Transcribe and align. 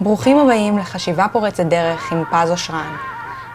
ברוכים 0.00 0.38
הבאים 0.38 0.78
לחשיבה 0.78 1.26
פורצת 1.32 1.64
דרך 1.64 2.12
עם 2.12 2.24
פז 2.30 2.50
אושרן, 2.50 2.96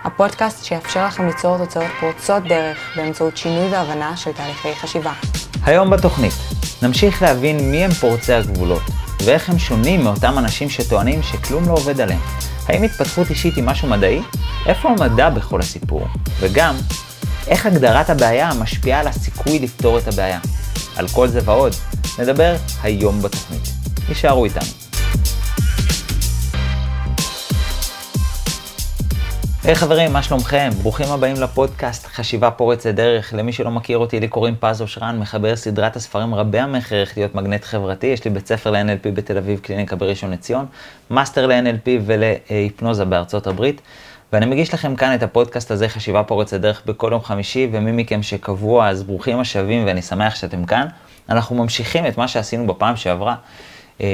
הפודקאסט 0.04 0.66
שיאפשר 0.66 1.05
לכם 1.05 1.27
ליצור 1.27 1.58
תוצאות 1.58 1.92
פורצות 2.00 2.43
דרך 2.43 2.77
באמצעות 2.96 3.38
שינוי 3.38 3.70
והבנה 3.70 4.18
של 4.18 4.31
תהליכי 4.31 4.76
חשיבה. 4.76 5.12
היום 5.66 5.90
בתוכנית 5.90 6.34
נמשיך 6.82 7.21
להבין 7.21 7.71
מי 7.71 7.84
הם 7.84 7.92
פורצי 7.92 8.34
הגבולות, 8.34 8.82
ואיך 9.26 9.50
הם 9.50 9.60
שונים 9.60 10.04
מאותם 10.04 10.38
אנשים 10.38 10.70
שטוענים 10.70 11.24
שכלום 11.24 11.68
לא 11.68 11.73
עובד 11.73 12.02
עליהם. 12.02 12.21
האם 12.68 12.84
התפתחות 12.84 13.30
אישית 13.30 13.55
היא 13.55 13.64
משהו 13.64 13.88
מדעי? 13.88 14.21
איפה 14.66 14.89
המדע 14.89 15.30
בכל 15.30 15.60
הסיפור? 15.60 16.07
וגם, 16.39 16.75
איך 17.48 17.66
הגדרת 17.66 18.10
הבעיה 18.10 18.52
משפיעה 18.60 19.00
על 19.00 19.07
הסיכוי 19.07 19.60
לפתור 19.60 19.98
את 19.98 20.07
הבעיה? 20.07 20.39
על 20.98 21.07
כל 21.07 21.28
זה 21.28 21.39
ועוד, 21.46 21.73
נדבר 22.20 22.55
היום 22.84 23.21
בתוכנית. 23.21 23.70
תישארו 24.09 24.45
איתנו. 24.46 24.82
היי 29.66 29.73
hey, 29.73 29.76
חברים, 29.76 30.13
מה 30.13 30.23
שלומכם? 30.23 30.70
ברוכים 30.81 31.08
הבאים 31.12 31.35
לפודקאסט 31.41 32.05
חשיבה 32.05 32.52
פורצת 32.52 32.90
דרך. 32.90 33.34
למי 33.34 33.53
שלא 33.53 33.72
מכיר 33.72 33.98
אותי, 33.98 34.20
לי 34.20 34.27
קוראים 34.27 34.55
פז 34.59 34.81
אושרן, 34.81 35.20
מחבר 35.20 35.55
סדרת 35.55 35.95
הספרים 35.95 36.36
רבי 36.36 36.59
המכר 36.59 37.02
איך 37.02 37.17
להיות 37.17 37.36
מגנט 37.36 37.63
חברתי. 37.63 38.08
יש 38.08 38.26
לי 38.26 38.31
בית 38.31 38.48
ספר 38.48 38.72
ל-NLP 38.72 39.12
בתל 39.13 39.38
אביב, 39.38 39.59
קליניקה 39.59 39.95
בראשון 39.95 40.31
לציון, 40.31 40.66
מאסטר 41.09 41.48
ל-NLP 41.48 41.89
ולהיפנוזה 42.05 43.05
בארצות 43.05 43.48
הברית. 43.48 43.81
ואני 44.34 44.45
מגיש 44.45 44.73
לכם 44.73 44.95
כאן 44.95 45.16
את 45.16 45.23
הפודקאסט 45.23 45.72
הזה, 45.72 45.89
חשיבה 45.89 46.23
פורצת 46.23 46.59
דרך, 46.59 46.81
בכל 46.86 47.09
יום 47.11 47.22
חמישי, 47.22 47.70
ומי 47.72 47.91
מכם 47.91 48.23
שקבוע, 48.23 48.89
אז 48.89 49.03
ברוכים 49.03 49.39
השבים 49.39 49.86
ואני 49.86 50.02
שמח 50.02 50.36
שאתם 50.36 50.66
כאן. 50.66 50.88
אנחנו 51.30 51.55
ממשיכים 51.55 52.08
את 52.08 52.17
מה 52.17 52.27
שעשינו 52.27 52.67
בפעם 52.67 52.95
שעברה, 52.95 53.36
אה, 54.02 54.08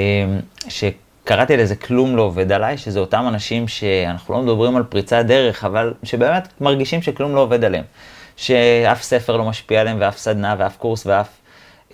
שקראתי 1.24 1.56
לזה 1.56 1.76
כלום 1.76 2.16
לא 2.16 2.22
עובד 2.22 2.52
עליי, 2.52 2.78
שזה 2.78 3.00
אותם 3.00 3.24
אנשים 3.28 3.68
שאנחנו 3.68 4.34
לא 4.34 4.42
מדברים 4.42 4.76
על 4.76 4.82
פריצת 4.82 5.24
דרך, 5.26 5.64
אבל 5.64 5.94
שבאמת 6.02 6.48
מרגישים 6.60 7.02
שכלום 7.02 7.34
לא 7.34 7.40
עובד 7.40 7.64
עליהם. 7.64 7.84
שאף 8.36 9.02
ספר 9.02 9.36
לא 9.36 9.44
משפיע 9.44 9.80
עליהם, 9.80 9.96
ואף 10.00 10.18
סדנה, 10.18 10.54
ואף 10.58 10.76
קורס, 10.76 11.06
ואף 11.06 11.28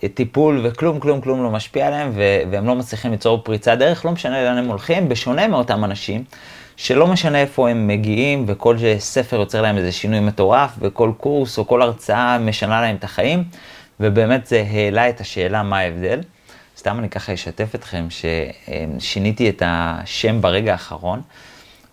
אה, 0.05 0.09
טיפול, 0.09 0.61
וכלום, 0.63 1.01
כלום, 1.01 1.21
כלום 1.21 1.43
לא 1.43 1.51
משפיע 1.51 1.87
עליהם, 1.87 2.13
והם 2.51 2.67
לא 2.67 2.75
מצליחים 2.75 3.11
ליצור 3.11 3.45
פריצת 3.45 3.79
דרך, 3.79 4.05
לא 4.05 4.13
משנה 4.13 4.45
לאן 4.45 4.59
הם 4.59 4.67
הולכים, 4.67 5.09
בשונה 5.09 5.49
מאותם 5.49 5.85
אנשים. 5.85 6.25
שלא 6.77 7.07
משנה 7.07 7.41
איפה 7.41 7.69
הם 7.69 7.87
מגיעים, 7.87 8.45
וכל 8.49 8.77
ספר 8.99 9.37
יוצר 9.37 9.63
להם 9.63 9.77
איזה 9.77 9.93
שינוי 9.93 10.21
מטורף, 10.21 10.71
וכל 10.79 11.13
קורס 11.17 11.59
או 11.59 11.67
כל 11.67 11.83
הרצאה 11.83 12.39
משנה 12.39 12.81
להם 12.81 12.97
את 12.97 13.05
החיים, 13.05 13.45
ובאמת 14.01 14.47
זה 14.47 14.65
העלה 14.71 15.09
את 15.09 15.21
השאלה 15.21 15.63
מה 15.63 15.79
ההבדל. 15.79 16.21
סתם 16.87 16.99
אני 16.99 17.09
ככה 17.09 17.35
אשתף 17.35 17.75
אתכם 17.75 18.07
ששיניתי 18.11 19.49
את 19.49 19.63
השם 19.67 20.41
ברגע 20.41 20.73
האחרון. 20.73 21.23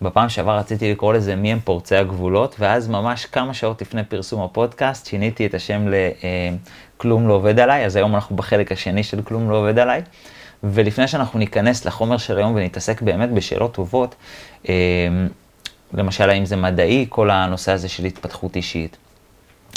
בפעם 0.02 0.28
שעבר 0.28 0.58
רציתי 0.58 0.92
לקרוא 0.92 1.14
לזה 1.14 1.36
מי 1.36 1.52
הם 1.52 1.60
פורצי 1.64 1.96
הגבולות, 1.96 2.56
ואז 2.58 2.88
ממש 2.88 3.26
כמה 3.26 3.54
שעות 3.54 3.82
לפני 3.82 4.04
פרסום 4.04 4.42
הפודקאסט 4.42 5.06
שיניתי 5.06 5.46
את 5.46 5.54
השם 5.54 5.86
לכלום 5.88 7.28
לא 7.28 7.34
עובד 7.34 7.60
עליי, 7.60 7.86
אז 7.86 7.96
היום 7.96 8.14
אנחנו 8.14 8.36
בחלק 8.36 8.72
השני 8.72 9.02
של 9.02 9.22
כלום 9.22 9.50
לא 9.50 9.56
עובד 9.56 9.78
עליי. 9.78 10.02
ולפני 10.64 11.08
שאנחנו 11.08 11.38
ניכנס 11.38 11.84
לחומר 11.84 12.16
של 12.16 12.36
היום 12.38 12.54
ונתעסק 12.54 13.02
באמת 13.02 13.30
בשאלות 13.30 13.74
טובות, 13.74 14.14
אה, 14.68 14.74
למשל 15.94 16.30
האם 16.30 16.44
זה 16.44 16.56
מדעי, 16.56 17.06
כל 17.08 17.30
הנושא 17.30 17.72
הזה 17.72 17.88
של 17.88 18.04
התפתחות 18.04 18.56
אישית, 18.56 18.96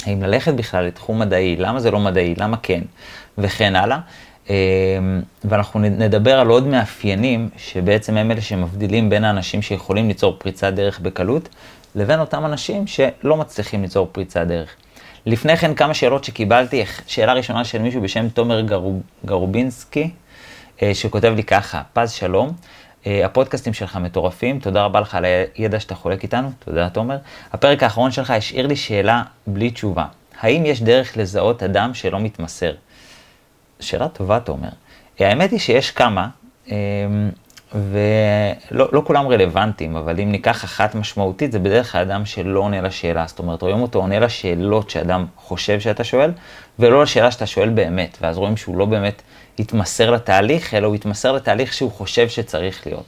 האם 0.06 0.22
ללכת 0.22 0.54
בכלל 0.54 0.84
לתחום 0.84 1.18
מדעי, 1.18 1.56
למה 1.56 1.80
זה 1.80 1.90
לא 1.90 2.00
מדעי, 2.00 2.34
למה 2.36 2.56
כן, 2.56 2.80
וכן 3.38 3.76
הלאה. 3.76 3.98
אה, 4.50 4.54
ואנחנו 5.44 5.80
נדבר 5.80 6.38
על 6.38 6.48
עוד 6.48 6.66
מאפיינים 6.66 7.48
שבעצם 7.56 8.16
הם 8.16 8.30
אלה 8.30 8.40
שמבדילים 8.40 9.10
בין 9.10 9.24
האנשים 9.24 9.62
שיכולים 9.62 10.08
ליצור 10.08 10.36
פריצת 10.38 10.72
דרך 10.72 11.00
בקלות, 11.00 11.48
לבין 11.94 12.20
אותם 12.20 12.44
אנשים 12.44 12.86
שלא 12.86 13.36
מצליחים 13.36 13.82
ליצור 13.82 14.08
פריצת 14.12 14.46
דרך. 14.46 14.74
לפני 15.26 15.56
כן 15.56 15.74
כמה 15.74 15.94
שאלות 15.94 16.24
שקיבלתי, 16.24 16.84
שאלה 17.06 17.32
ראשונה 17.32 17.64
של 17.64 17.82
מישהו 17.82 18.00
בשם 18.00 18.28
תומר 18.28 18.60
גרוב, 18.60 19.02
גרובינסקי, 19.24 20.10
אה, 20.82 20.94
שכותב 20.94 21.32
לי 21.36 21.42
ככה, 21.42 21.82
פז 21.92 22.10
שלום, 22.10 22.52
אה, 23.06 23.24
הפודקאסטים 23.26 23.72
שלך 23.72 23.96
מטורפים, 23.96 24.60
תודה 24.60 24.84
רבה 24.84 25.00
לך 25.00 25.14
על 25.14 25.24
הידע 25.54 25.80
שאתה 25.80 25.94
חולק 25.94 26.22
איתנו, 26.22 26.50
תודה 26.58 26.88
תומר. 26.88 27.16
הפרק 27.52 27.82
האחרון 27.82 28.10
שלך 28.10 28.30
השאיר 28.30 28.66
לי 28.66 28.76
שאלה 28.76 29.22
בלי 29.46 29.70
תשובה. 29.70 30.04
האם 30.40 30.66
יש 30.66 30.82
דרך 30.82 31.16
לזהות 31.16 31.62
אדם 31.62 31.94
שלא 31.94 32.20
מתמסר? 32.20 32.72
שאלה 33.80 34.08
טובה, 34.08 34.40
תומר. 34.40 34.68
אה, 35.20 35.28
האמת 35.28 35.50
היא 35.50 35.58
שיש 35.58 35.90
כמה, 35.90 36.28
ולא 37.74 38.88
לא 38.92 39.02
כולם 39.06 39.28
רלוונטיים, 39.28 39.96
אבל 39.96 40.20
אם 40.20 40.32
ניקח 40.32 40.64
אחת 40.64 40.94
משמעותית, 40.94 41.52
זה 41.52 41.58
בדרך 41.58 41.92
כלל 41.92 42.00
אדם 42.00 42.26
שלא 42.26 42.60
עונה 42.60 42.80
לשאלה. 42.80 43.24
זאת 43.26 43.38
אומרת, 43.38 43.62
רואים 43.62 43.82
אותו 43.82 43.98
עונה 43.98 44.18
לשאלות 44.18 44.90
שאדם 44.90 45.26
חושב 45.36 45.80
שאתה 45.80 46.04
שואל, 46.04 46.30
ולא 46.78 47.02
לשאלה 47.02 47.30
שאתה 47.30 47.46
שואל 47.46 47.68
באמת, 47.68 48.18
ואז 48.20 48.38
רואים 48.38 48.56
שהוא 48.56 48.78
לא 48.78 48.84
באמת 48.84 49.22
יתמסר 49.58 50.10
לתהליך, 50.10 50.74
אלא 50.74 50.86
הוא 50.86 50.94
יתמסר 50.94 51.32
לתהליך 51.32 51.72
שהוא 51.72 51.90
חושב 51.92 52.28
שצריך 52.28 52.86
להיות. 52.86 53.04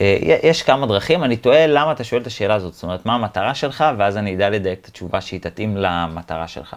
אה, 0.00 0.16
יש 0.42 0.62
כמה 0.62 0.86
דרכים, 0.86 1.24
אני 1.24 1.36
תוהה 1.36 1.66
למה 1.66 1.92
אתה 1.92 2.04
שואל 2.04 2.22
את 2.22 2.26
השאלה 2.26 2.54
הזאת, 2.54 2.72
זאת 2.74 2.82
אומרת, 2.82 3.06
מה 3.06 3.14
המטרה 3.14 3.54
שלך, 3.54 3.84
ואז 3.98 4.16
אני 4.16 4.34
אדע 4.34 4.50
לדייק 4.50 4.78
את 4.80 4.86
התשובה 4.86 5.20
שהיא 5.20 5.40
תתאים 5.40 5.76
למטרה 5.76 6.48
שלך. 6.48 6.76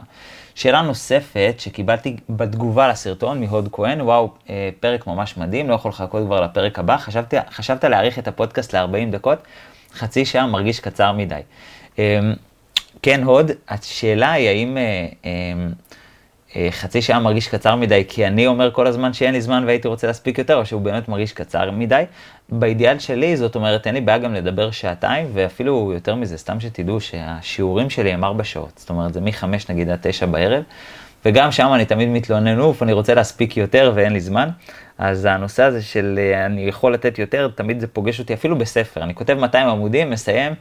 שאלה 0.56 0.82
נוספת 0.82 1.56
שקיבלתי 1.58 2.16
בתגובה 2.30 2.88
לסרטון 2.88 3.42
מהוד 3.42 3.70
כהן, 3.72 4.02
וואו, 4.02 4.32
אה, 4.50 4.70
פרק 4.80 5.08
ממש 5.08 5.38
מדהים, 5.38 5.70
לא 5.70 5.76
יכול 5.76 5.90
לחכות 5.90 6.24
כבר 6.26 6.42
לפרק 6.42 6.80
הבא, 6.80 6.98
חשבתי, 6.98 7.38
חשבת 7.52 7.84
להאריך 7.84 8.20
את 8.20 8.28
הפודקאסט 8.28 8.76
ל-40 8.76 9.12
דקות, 9.12 9.40
חצי 9.94 10.26
שעה 10.26 10.48
מרגיש 10.48 10.80
קצר 10.80 11.12
מדי. 11.12 11.40
אה, 12.00 12.20
כן, 13.02 13.24
הוד, 13.24 13.52
השאלה 13.70 14.32
היא 14.32 14.50
האם 14.50 14.78
אה, 14.78 15.30
חצי 16.70 17.02
שעה 17.02 17.20
מרגיש 17.20 17.48
קצר 17.48 17.76
מדי, 17.76 18.04
כי 18.08 18.28
אני 18.28 18.48
אומר 18.48 18.72
כל 18.72 18.88
הזמן 18.88 19.14
שאין 19.14 19.34
לי 19.34 19.42
זמן 19.42 19.64
והייתי 19.68 19.88
רוצה 19.88 20.08
להספיק 20.08 20.38
יותר, 20.38 20.56
או 20.56 20.66
שהוא 20.66 20.82
באמת 20.82 21.10
מרגיש 21.10 21.34
קצר 21.34 21.72
מדי. 21.72 22.04
באידיאל 22.50 23.00
שלי, 23.00 23.38
זאת 23.38 23.56
אומרת, 23.56 23.88
אין 23.88 23.96
לי 23.96 24.02
בעיה 24.02 24.18
גם 24.18 24.34
לדבר 24.34 24.72
שעתיים, 24.72 25.28
ואפילו 25.34 25.92
יותר 25.94 26.16
מזה, 26.16 26.38
סתם 26.38 26.60
שתדעו 26.60 27.00
שהשיעורים 27.02 27.90
שלי 27.90 28.12
הם 28.12 28.24
ארבע 28.24 28.44
שעות. 28.44 28.72
זאת 28.76 28.90
אומרת, 28.90 29.14
זה 29.14 29.22
מחמש 29.22 29.70
נגיד 29.70 29.90
עד 29.90 30.00
תשע 30.02 30.26
בערב, 30.26 30.64
וגם 31.26 31.52
שם 31.52 31.72
אני 31.74 31.86
תמיד 31.86 32.10
מתלונן, 32.10 32.60
אוף, 32.60 32.84
אני 32.84 32.94
רוצה 32.94 33.14
להספיק 33.14 33.58
יותר 33.58 33.92
ואין 33.96 34.14
לי 34.14 34.20
זמן. 34.20 34.50
אז 34.98 35.26
הנושא 35.26 35.64
הזה 35.64 35.82
של 35.82 36.20
אה, 36.22 36.46
אני 36.46 36.62
יכול 36.62 36.94
לתת 36.94 37.20
יותר, 37.20 37.50
תמיד 37.56 37.80
זה 37.80 37.88
פוגש 37.88 38.20
אותי 38.20 38.34
אפילו 38.34 38.58
בספר. 38.58 39.04
אני 39.04 39.16
כותב 39.16 39.34
200 39.34 39.68
עמודים, 39.68 40.10
מסיים, 40.10 40.54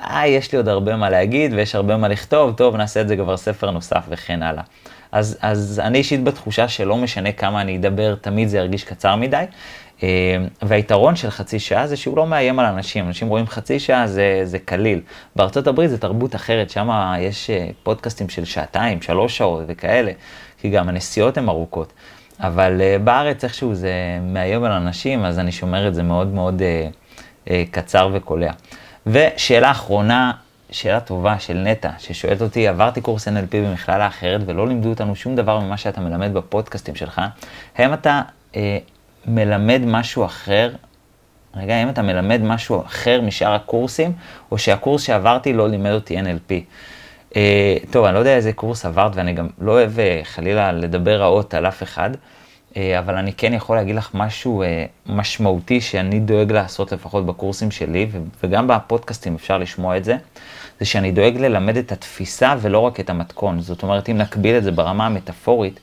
אה, 0.00 0.26
יש 0.26 0.52
לי 0.52 0.58
עוד 0.58 0.68
הרבה 0.68 0.96
מה 0.96 1.10
להגיד 1.10 1.52
ויש 1.54 1.74
הרבה 1.74 1.96
מה 1.96 2.08
לכתוב, 2.08 2.52
טוב, 2.52 2.76
נעשה 2.76 3.00
את 3.00 3.08
זה 3.08 3.16
כבר 3.16 3.36
ספר 3.36 3.70
נוסף 3.70 4.04
וכן 4.08 4.42
הלאה. 4.42 4.62
אז, 5.12 5.38
אז 5.42 5.80
אני 5.84 5.98
אישית 5.98 6.24
בתחושה 6.24 6.68
שלא 6.68 6.96
משנה 6.96 7.32
כמה 7.32 7.60
אני 7.60 7.76
אדבר, 7.76 8.14
תמיד 8.14 8.48
זה 8.48 8.58
ירגיש 8.58 8.84
קצר 8.84 9.16
מדי. 9.16 9.44
אה, 10.02 10.36
והיתרון 10.62 11.16
של 11.16 11.30
חצי 11.30 11.58
שעה 11.58 11.86
זה 11.86 11.96
שהוא 11.96 12.16
לא 12.16 12.26
מאיים 12.26 12.58
על 12.58 12.66
אנשים, 12.66 13.06
אנשים 13.06 13.28
רואים 13.28 13.46
חצי 13.46 13.80
שעה 13.80 14.06
זה, 14.06 14.40
זה 14.44 14.58
קליל. 14.58 15.00
בארצות 15.36 15.66
הברית 15.66 15.90
זה 15.90 15.98
תרבות 15.98 16.34
אחרת, 16.34 16.70
שם 16.70 17.14
יש 17.18 17.50
אה, 17.50 17.68
פודקאסטים 17.82 18.28
של 18.28 18.44
שעתיים, 18.44 19.02
שלוש 19.02 19.38
שעות 19.38 19.64
וכאלה, 19.68 20.12
כי 20.58 20.70
גם 20.70 20.88
הנסיעות 20.88 21.38
הן 21.38 21.48
ארוכות. 21.48 21.92
אבל 22.40 22.80
uh, 22.80 23.02
בארץ 23.02 23.44
איכשהו 23.44 23.74
זה 23.74 23.92
מאיים 24.22 24.64
על 24.64 24.72
אנשים, 24.72 25.24
אז 25.24 25.38
אני 25.38 25.52
שומר 25.52 25.88
את 25.88 25.94
זה 25.94 26.02
מאוד 26.02 26.26
מאוד 26.26 26.62
קצר 27.70 28.10
וקולע. 28.12 28.52
ושאלה 29.06 29.70
אחרונה, 29.70 30.32
שאלה 30.72 31.00
טובה 31.00 31.38
של 31.38 31.54
נטע, 31.54 31.90
ששואלת 31.98 32.42
אותי, 32.42 32.68
עברתי 32.68 33.00
קורס 33.00 33.28
NLP 33.28 33.52
במכללה 33.52 34.06
אחרת 34.06 34.40
ולא 34.46 34.68
לימדו 34.68 34.88
אותנו 34.88 35.16
שום 35.16 35.36
דבר 35.36 35.60
ממה 35.60 35.76
שאתה 35.76 36.00
מלמד 36.00 36.34
בפודקאסטים 36.34 36.94
שלך, 36.94 37.20
האם 37.76 37.94
אתה 37.94 38.22
אה, 38.56 38.78
מלמד 39.26 39.80
משהו 39.84 40.24
אחר, 40.24 40.70
רגע, 41.56 41.74
האם 41.74 41.88
אתה 41.88 42.02
מלמד 42.02 42.40
משהו 42.42 42.82
אחר 42.86 43.20
משאר 43.20 43.52
הקורסים, 43.52 44.12
או 44.50 44.58
שהקורס 44.58 45.02
שעברתי 45.02 45.52
לא 45.52 45.68
לימד 45.68 45.90
אותי 45.90 46.20
NLP? 46.20 46.52
אה, 47.36 47.76
טוב, 47.90 48.04
אני 48.04 48.14
לא 48.14 48.18
יודע 48.18 48.36
איזה 48.36 48.52
קורס 48.52 48.84
עברת, 48.84 49.16
ואני 49.16 49.32
גם 49.32 49.48
לא 49.58 49.72
אוהב 49.72 49.98
אה, 49.98 50.20
חלילה 50.24 50.72
לדבר 50.72 51.20
רעות 51.20 51.54
על 51.54 51.66
אף 51.66 51.82
אחד. 51.82 52.10
אה, 52.76 52.98
אבל 52.98 53.16
אני 53.16 53.32
כן 53.32 53.54
יכול 53.54 53.76
להגיד 53.76 53.96
לך 53.96 54.10
משהו 54.14 54.62
אה, 54.62 54.84
משמעותי 55.06 55.80
שאני 55.80 56.20
דואג 56.20 56.52
לעשות 56.52 56.92
לפחות 56.92 57.26
בקורסים 57.26 57.70
שלי, 57.70 58.06
וגם 58.42 58.68
בפודקאסטים 58.68 59.34
אפשר 59.34 59.58
לשמוע 59.58 59.96
את 59.96 60.04
זה, 60.04 60.16
זה 60.82 60.86
שאני 60.86 61.12
דואג 61.12 61.36
ללמד 61.36 61.76
את 61.76 61.92
התפיסה 61.92 62.54
ולא 62.60 62.78
רק 62.78 63.00
את 63.00 63.10
המתכון. 63.10 63.60
זאת 63.60 63.82
אומרת, 63.82 64.08
אם 64.08 64.18
נקביל 64.18 64.56
את 64.56 64.64
זה 64.64 64.70
ברמה 64.70 65.06
המטאפורית, 65.06 65.80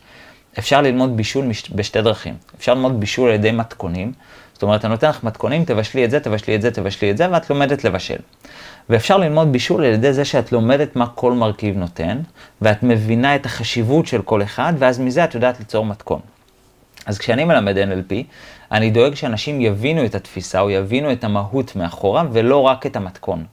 אפשר 0.60 0.81
ללמוד 0.81 1.18
בישול 1.18 1.46
בשתי 1.75 2.01
דרכים. 2.01 2.34
אפשר 2.57 2.74
ללמוד 2.74 3.00
בישול 3.00 3.30
על 3.30 3.36
ידי 3.36 3.51
מתכונים, 3.51 4.12
זאת 4.54 4.63
אומרת, 4.63 4.86
אני 4.86 4.92
נותן 4.92 5.10
לך 5.10 5.24
מתכונים, 5.24 5.66
תבשלי 5.66 6.06
את 6.06 6.12
זה, 6.12 6.19
תבשלי 6.19 6.56
את 6.56 6.62
זה, 6.62 6.72
תבשלי 6.72 7.12
את 7.12 7.18
זה, 7.18 7.31
ואת 7.31 7.50
לומדת 7.50 7.84
לבשל. 7.84 8.18
ואפשר 8.90 9.18
ללמוד 9.18 9.51
בישול 9.51 9.86
על 9.86 9.94
ידי 9.94 10.13
זה 10.13 10.25
שאת 10.25 10.51
לומדת 10.51 10.96
מה 10.96 11.07
כל 11.07 11.34
מרכיב 11.34 11.78
נותן, 11.78 12.19
ואת 12.62 12.84
מבינה 12.84 13.36
את 13.36 13.46
החשיבות 13.46 14.07
של 14.07 14.22
כל 14.22 14.42
אחד, 14.42 14.74
ואז 14.78 15.00
מזה 15.00 15.24
את 15.24 15.36
יודעת 15.36 15.60
ליצור 15.60 15.86
מתכון. 15.86 16.19
אז 17.06 17.18
כשאני 17.18 17.44
מלמד 17.44 17.78
NLP, 17.78 18.13
אני 18.72 18.90
דואג 18.90 19.13
שאנשים 19.13 19.62
יבינו 19.62 20.06
את 20.06 20.16
התפיסה 20.16 20.60
או 20.60 20.69
יבינו 20.69 21.12
את 21.12 21.24
המהות 21.24 21.75
מאחורה 21.75 22.24
ולא 22.31 22.62
רק 22.62 22.86
את 22.86 22.96
המתכון. 22.96 23.44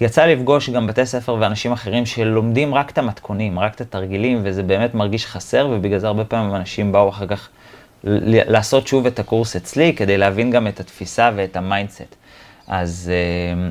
יצא 0.00 0.26
לפגוש 0.26 0.70
גם 0.70 0.86
בתי 0.86 1.06
ספר 1.06 1.36
ואנשים 1.40 1.72
אחרים 1.72 2.06
שלומדים 2.06 2.74
רק 2.74 2.90
את 2.90 2.98
המתכונים, 2.98 3.58
רק 3.58 3.74
את 3.74 3.80
התרגילים, 3.80 4.40
וזה 4.42 4.62
באמת 4.62 4.94
מרגיש 4.94 5.26
חסר, 5.26 5.68
ובגלל 5.70 5.98
זה 5.98 6.06
הרבה 6.06 6.24
פעמים 6.24 6.54
אנשים 6.54 6.92
באו 6.92 7.08
אחר 7.08 7.26
כך 7.26 7.48
לעשות 8.04 8.86
שוב 8.86 9.06
את 9.06 9.18
הקורס 9.18 9.56
אצלי, 9.56 9.94
כדי 9.96 10.18
להבין 10.18 10.50
גם 10.50 10.66
את 10.66 10.80
התפיסה 10.80 11.30
ואת 11.36 11.56
ה 11.56 11.63
mindset. 11.63 12.16
אז, 12.68 13.12
אה, 13.12 13.70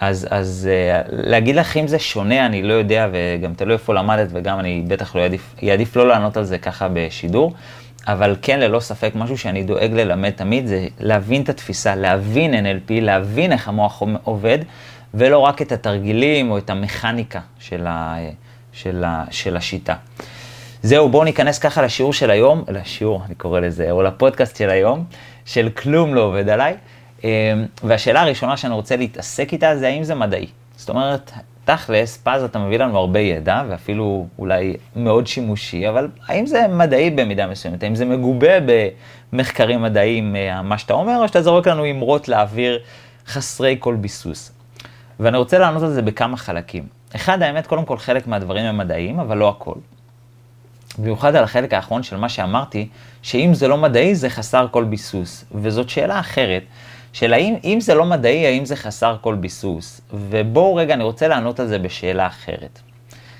אז, 0.00 0.26
אז 0.30 0.68
אה, 0.72 1.02
להגיד 1.08 1.56
לך 1.56 1.76
אם 1.76 1.86
זה 1.86 1.98
שונה, 1.98 2.46
אני 2.46 2.62
לא 2.62 2.72
יודע, 2.72 3.08
וגם 3.12 3.54
תלוי 3.54 3.72
איפה 3.72 3.94
למדת, 3.94 4.28
וגם 4.32 4.58
אני 4.58 4.84
בטח 4.88 5.16
לא 5.16 5.20
אעדיף, 5.20 5.54
יעדיף 5.62 5.96
לא 5.96 6.08
לענות 6.08 6.36
על 6.36 6.44
זה 6.44 6.58
ככה 6.58 6.88
בשידור, 6.92 7.52
אבל 8.06 8.36
כן, 8.42 8.60
ללא 8.60 8.80
ספק, 8.80 9.12
משהו 9.14 9.38
שאני 9.38 9.62
דואג 9.62 9.92
ללמד 9.92 10.30
תמיד, 10.30 10.66
זה 10.66 10.86
להבין 11.00 11.42
את 11.42 11.48
התפיסה, 11.48 11.94
להבין 11.94 12.54
NLP, 12.54 12.90
להבין 12.90 13.52
איך 13.52 13.68
המוח 13.68 14.02
עובד, 14.24 14.58
ולא 15.14 15.38
רק 15.38 15.62
את 15.62 15.72
התרגילים 15.72 16.50
או 16.50 16.58
את 16.58 16.70
המכניקה 16.70 17.40
של, 17.58 17.86
ה, 17.86 18.16
של, 18.72 19.04
ה, 19.04 19.24
של 19.30 19.56
השיטה. 19.56 19.94
זהו, 20.82 21.08
בואו 21.08 21.24
ניכנס 21.24 21.58
ככה 21.58 21.82
לשיעור 21.82 22.12
של 22.12 22.30
היום, 22.30 22.64
לשיעור, 22.68 23.22
אני 23.26 23.34
קורא 23.34 23.60
לזה, 23.60 23.90
או 23.90 24.02
לפודקאסט 24.02 24.56
של 24.56 24.70
היום, 24.70 25.04
של 25.44 25.68
כלום 25.68 26.14
לא 26.14 26.20
עובד 26.20 26.48
עליי. 26.48 26.76
אמ, 27.24 27.28
והשאלה 27.82 28.20
הראשונה 28.20 28.56
שאני 28.56 28.74
רוצה 28.74 28.96
להתעסק 28.96 29.52
איתה 29.52 29.76
זה 29.76 29.88
האם 29.88 30.04
זה 30.04 30.14
מדעי. 30.14 30.46
זאת 30.76 30.88
אומרת, 30.88 31.32
תכלס, 31.64 32.16
פז 32.16 32.42
אתה 32.42 32.58
מביא 32.58 32.78
לנו 32.78 32.98
הרבה 32.98 33.20
ידע, 33.20 33.62
ואפילו 33.68 34.26
אולי 34.38 34.76
מאוד 34.96 35.26
שימושי, 35.26 35.88
אבל 35.88 36.08
האם 36.26 36.46
זה 36.46 36.68
מדעי 36.68 37.10
במידה 37.10 37.46
מסוימת? 37.46 37.82
האם 37.82 37.94
זה 37.94 38.04
מגובה 38.04 38.52
במחקרים 39.32 39.82
מדעיים, 39.82 40.36
אה, 40.36 40.62
מה 40.62 40.78
שאתה 40.78 40.94
אומר, 40.94 41.22
או 41.22 41.28
שאתה 41.28 41.42
זורק 41.42 41.68
לנו 41.68 41.90
אמרות 41.90 42.28
לאוויר 42.28 42.78
חסרי 43.26 43.76
כל 43.78 43.94
ביסוס? 43.94 44.52
ואני 45.20 45.36
רוצה 45.36 45.58
לענות 45.58 45.82
על 45.82 45.90
זה 45.90 46.02
בכמה 46.02 46.36
חלקים. 46.36 46.86
אחד, 47.16 47.42
האמת, 47.42 47.66
קודם 47.66 47.84
כל 47.84 47.98
חלק 47.98 48.26
מהדברים 48.26 48.64
הם 48.64 48.78
מדעיים, 48.78 49.20
אבל 49.20 49.36
לא 49.36 49.48
הכל. 49.48 49.74
במיוחד 50.98 51.36
על 51.36 51.44
החלק 51.44 51.74
האחרון 51.74 52.02
של 52.02 52.16
מה 52.16 52.28
שאמרתי, 52.28 52.88
שאם 53.22 53.54
זה 53.54 53.68
לא 53.68 53.76
מדעי 53.76 54.14
זה 54.14 54.30
חסר 54.30 54.66
כל 54.70 54.84
ביסוס. 54.84 55.44
וזאת 55.54 55.88
שאלה 55.88 56.20
אחרת, 56.20 56.62
של 57.12 57.32
האם 57.32 57.54
אם 57.64 57.78
זה 57.80 57.94
לא 57.94 58.04
מדעי, 58.04 58.46
האם 58.46 58.64
זה 58.64 58.76
חסר 58.76 59.16
כל 59.20 59.34
ביסוס. 59.34 60.00
ובואו 60.12 60.74
רגע, 60.74 60.94
אני 60.94 61.04
רוצה 61.04 61.28
לענות 61.28 61.60
על 61.60 61.66
זה 61.66 61.78
בשאלה 61.78 62.26
אחרת. 62.26 62.80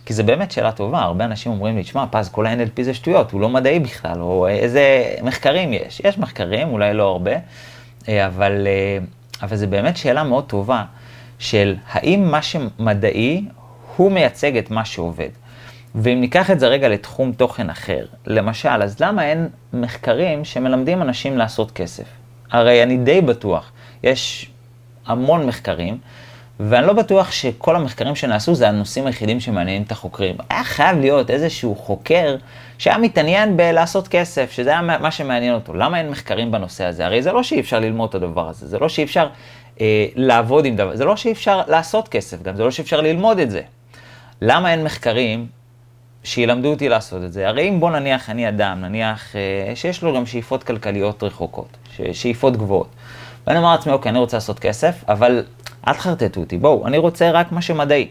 כי 0.06 0.14
זו 0.14 0.24
באמת 0.24 0.50
שאלה 0.50 0.72
טובה, 0.72 1.00
הרבה 1.00 1.24
אנשים 1.24 1.52
אומרים 1.52 1.76
לי, 1.76 1.82
תשמע, 1.82 2.04
פז, 2.10 2.28
כל 2.28 2.46
ה-NLP 2.46 2.82
זה 2.82 2.94
שטויות, 2.94 3.30
הוא 3.30 3.40
לא 3.40 3.48
מדעי 3.48 3.80
בכלל, 3.80 4.20
או 4.20 4.48
איזה 4.48 5.14
מחקרים 5.22 5.72
יש. 5.72 6.00
יש 6.04 6.18
מחקרים, 6.18 6.68
אולי 6.68 6.94
לא 6.94 7.08
הרבה, 7.08 7.32
אה, 8.08 8.26
אבל, 8.26 8.66
אה, 8.66 8.98
אבל 9.42 9.56
זו 9.56 9.66
באמת 9.66 9.96
שאלה 9.96 10.24
מאוד 10.24 10.44
טובה, 10.44 10.84
של 11.40 11.74
האם 11.90 12.30
מה 12.30 12.42
שמדעי, 12.42 13.44
הוא 13.96 14.12
מייצג 14.12 14.56
את 14.56 14.70
מה 14.70 14.84
שעובד. 14.84 15.28
ואם 15.94 16.20
ניקח 16.20 16.50
את 16.50 16.60
זה 16.60 16.66
רגע 16.66 16.88
לתחום 16.88 17.32
תוכן 17.32 17.70
אחר, 17.70 18.04
למשל, 18.26 18.82
אז 18.82 19.00
למה 19.00 19.24
אין 19.24 19.48
מחקרים 19.72 20.44
שמלמדים 20.44 21.02
אנשים 21.02 21.38
לעשות 21.38 21.70
כסף? 21.70 22.04
הרי 22.50 22.82
אני 22.82 22.96
די 22.96 23.20
בטוח, 23.20 23.72
יש 24.02 24.50
המון 25.06 25.46
מחקרים, 25.46 25.98
ואני 26.60 26.86
לא 26.86 26.92
בטוח 26.92 27.30
שכל 27.30 27.76
המחקרים 27.76 28.16
שנעשו 28.16 28.54
זה 28.54 28.68
הנושאים 28.68 29.06
היחידים 29.06 29.40
שמעניינים 29.40 29.82
את 29.82 29.92
החוקרים. 29.92 30.36
היה 30.50 30.64
חייב 30.64 30.98
להיות 30.98 31.30
איזשהו 31.30 31.74
חוקר 31.74 32.36
שהיה 32.78 32.98
מתעניין 32.98 33.56
בלעשות 33.56 34.08
כסף, 34.08 34.50
שזה 34.52 34.70
היה 34.70 34.82
מה 34.82 35.10
שמעניין 35.10 35.54
אותו. 35.54 35.74
למה 35.74 35.98
אין 35.98 36.10
מחקרים 36.10 36.50
בנושא 36.50 36.84
הזה? 36.84 37.06
הרי 37.06 37.22
זה 37.22 37.32
לא 37.32 37.42
שאי 37.42 37.60
אפשר 37.60 37.80
ללמוד 37.80 38.08
את 38.08 38.14
הדבר 38.14 38.48
הזה, 38.48 38.68
זה 38.68 38.78
לא 38.78 38.88
שאי 38.88 39.04
אפשר 39.04 39.28
אה, 39.80 40.06
לעבוד 40.14 40.64
עם 40.64 40.76
דבר, 40.76 40.96
זה 40.96 41.04
לא 41.04 41.16
שאי 41.16 41.32
אפשר 41.32 41.62
לעשות 41.68 42.08
כסף, 42.08 42.42
גם 42.42 42.56
זה 42.56 42.64
לא 42.64 42.70
שאי 42.70 42.84
אפשר 42.84 43.00
ללמוד 43.00 43.38
את 43.38 43.50
זה. 43.50 43.62
למה 44.42 44.72
אין 44.72 44.84
מחקרים 44.84 45.46
שילמדו 46.24 46.68
אותי 46.68 46.88
לעשות 46.88 47.24
את 47.24 47.32
זה. 47.32 47.48
הרי 47.48 47.68
אם 47.68 47.80
בוא 47.80 47.90
נניח 47.90 48.30
אני 48.30 48.48
אדם, 48.48 48.80
נניח 48.80 49.36
אה, 49.36 49.76
שיש 49.76 50.02
לו 50.02 50.14
גם 50.14 50.26
שאיפות 50.26 50.62
כלכליות 50.62 51.22
רחוקות, 51.22 51.76
שאיפות 52.12 52.56
גבוהות. 52.56 52.88
ואני 53.46 53.58
אומר 53.58 53.72
לעצמי, 53.72 53.92
אוקיי, 53.92 54.10
אני 54.10 54.18
רוצה 54.18 54.36
לעשות 54.36 54.58
כסף, 54.58 55.04
אבל 55.08 55.44
אל 55.88 55.94
תחרטטו 55.94 56.40
אותי, 56.40 56.58
בואו, 56.58 56.86
אני 56.86 56.98
רוצה 56.98 57.30
רק 57.30 57.52
מה 57.52 57.62
שמדעי. 57.62 58.08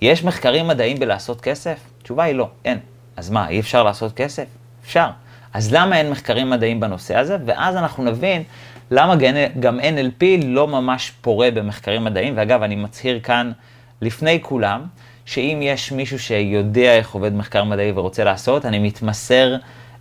יש 0.00 0.24
מחקרים 0.24 0.66
מדעיים 0.66 0.98
בלעשות 0.98 1.40
כסף? 1.40 1.78
התשובה 2.00 2.24
היא 2.24 2.34
לא, 2.34 2.48
אין. 2.64 2.78
אז 3.16 3.30
מה, 3.30 3.48
אי 3.48 3.60
אפשר 3.60 3.82
לעשות 3.82 4.12
כסף? 4.12 4.44
אפשר. 4.84 5.06
אז 5.54 5.72
למה 5.72 5.96
אין 5.98 6.10
מחקרים 6.10 6.50
מדעיים 6.50 6.80
בנושא 6.80 7.16
הזה? 7.16 7.36
ואז 7.46 7.76
אנחנו 7.76 8.04
נבין 8.04 8.42
למה 8.90 9.14
גם 9.60 9.80
NLP 9.80 10.44
לא 10.44 10.68
ממש 10.68 11.12
פורה 11.20 11.50
במחקרים 11.50 12.04
מדעיים. 12.04 12.34
ואגב, 12.36 12.62
אני 12.62 12.76
מצהיר 12.76 13.20
כאן 13.20 13.52
לפני 14.02 14.38
כולם, 14.42 14.84
שאם 15.24 15.60
יש 15.62 15.92
מישהו 15.92 16.18
שיודע 16.18 16.96
איך 16.96 17.14
עובד 17.14 17.34
מחקר 17.34 17.64
מדעי 17.64 17.92
ורוצה 17.92 18.24
לעשות, 18.24 18.64
אני 18.64 18.78
מתמסר 18.78 19.56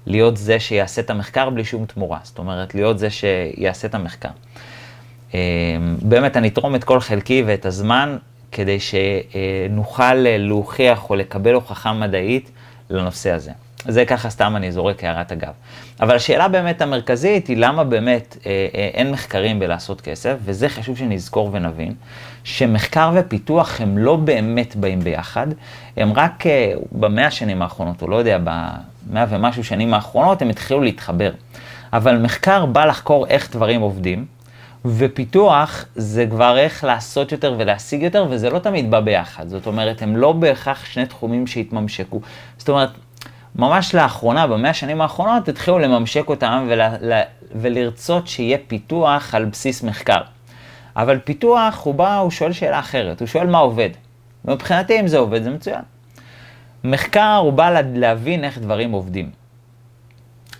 להיות 0.05 0.37
זה 0.37 0.59
שיעשה 0.59 1.01
את 1.01 1.09
המחקר 1.09 1.49
בלי 1.49 1.65
שום 1.65 1.85
תמורה. 1.85 2.19
זאת 2.23 2.37
אומרת, 2.37 2.75
להיות 2.75 2.99
זה 2.99 3.09
שיעשה 3.09 3.87
את 3.87 3.95
המחקר. 3.95 4.29
אמ, 5.33 5.39
באמת, 6.01 6.37
אני 6.37 6.47
אתרום 6.47 6.75
את 6.75 6.83
כל 6.83 6.99
חלקי 6.99 7.43
ואת 7.45 7.65
הזמן 7.65 8.17
כדי 8.51 8.77
שנוכל 8.79 10.13
להוכיח 10.13 11.09
או 11.09 11.15
לקבל 11.15 11.53
הוכחה 11.53 11.93
מדעית 11.93 12.51
לנושא 12.89 13.31
הזה. 13.31 13.51
זה 13.89 14.05
ככה 14.05 14.29
סתם 14.29 14.53
אני 14.55 14.71
זורק 14.71 15.03
הערת 15.03 15.31
אגב. 15.31 15.51
אבל 16.01 16.15
השאלה 16.15 16.47
באמת 16.47 16.81
המרכזית 16.81 17.47
היא 17.47 17.57
למה 17.57 17.83
באמת 17.83 18.37
אה, 18.45 18.67
אה, 18.75 18.89
אין 18.93 19.11
מחקרים 19.11 19.59
בלעשות 19.59 20.01
כסף, 20.01 20.35
וזה 20.45 20.69
חשוב 20.69 20.97
שנזכור 20.97 21.49
ונבין, 21.53 21.93
שמחקר 22.43 23.11
ופיתוח 23.15 23.81
הם 23.81 23.97
לא 23.97 24.15
באמת 24.15 24.75
באים 24.75 24.99
ביחד, 24.99 25.47
הם 25.97 26.13
רק 26.13 26.47
אה, 26.47 26.73
במאה 26.91 27.27
השנים 27.27 27.61
האחרונות, 27.61 28.01
או 28.01 28.07
לא 28.07 28.15
יודע, 28.15 28.37
במאה 28.43 29.25
ומשהו 29.29 29.63
שנים 29.63 29.93
האחרונות, 29.93 30.41
הם 30.41 30.49
התחילו 30.49 30.81
להתחבר. 30.81 31.31
אבל 31.93 32.17
מחקר 32.17 32.65
בא 32.65 32.85
לחקור 32.85 33.27
איך 33.27 33.51
דברים 33.51 33.81
עובדים, 33.81 34.25
ופיתוח 34.85 35.85
זה 35.95 36.25
כבר 36.29 36.57
איך 36.57 36.83
לעשות 36.83 37.31
יותר 37.31 37.55
ולהשיג 37.57 38.03
יותר, 38.03 38.27
וזה 38.29 38.49
לא 38.49 38.59
תמיד 38.59 38.91
בא 38.91 38.99
ביחד. 38.99 39.47
זאת 39.47 39.67
אומרת, 39.67 40.01
הם 40.01 40.17
לא 40.17 40.31
בהכרח 40.31 40.85
שני 40.85 41.05
תחומים 41.05 41.47
שהתממשקו. 41.47 42.21
זאת 42.57 42.69
אומרת, 42.69 42.89
ממש 43.55 43.95
לאחרונה, 43.95 44.47
במאה 44.47 44.69
השנים 44.69 45.01
האחרונות, 45.01 45.49
התחילו 45.49 45.79
לממשק 45.79 46.29
אותם 46.29 46.67
ול, 46.69 46.81
ולרצות 47.55 48.27
שיהיה 48.27 48.57
פיתוח 48.67 49.35
על 49.35 49.45
בסיס 49.45 49.83
מחקר. 49.83 50.21
אבל 50.95 51.19
פיתוח, 51.19 51.81
הוא 51.83 51.95
בא, 51.95 52.17
הוא 52.17 52.31
שואל 52.31 52.51
שאלה 52.51 52.79
אחרת, 52.79 53.19
הוא 53.19 53.27
שואל 53.27 53.47
מה 53.47 53.57
עובד. 53.57 53.89
ומבחינתי, 54.45 54.99
אם 54.99 55.07
זה 55.07 55.17
עובד, 55.17 55.43
זה 55.43 55.49
מצוין. 55.49 55.81
מחקר, 56.83 57.39
הוא 57.43 57.53
בא 57.53 57.81
להבין 57.93 58.43
איך 58.43 58.57
דברים 58.57 58.91
עובדים. 58.91 59.29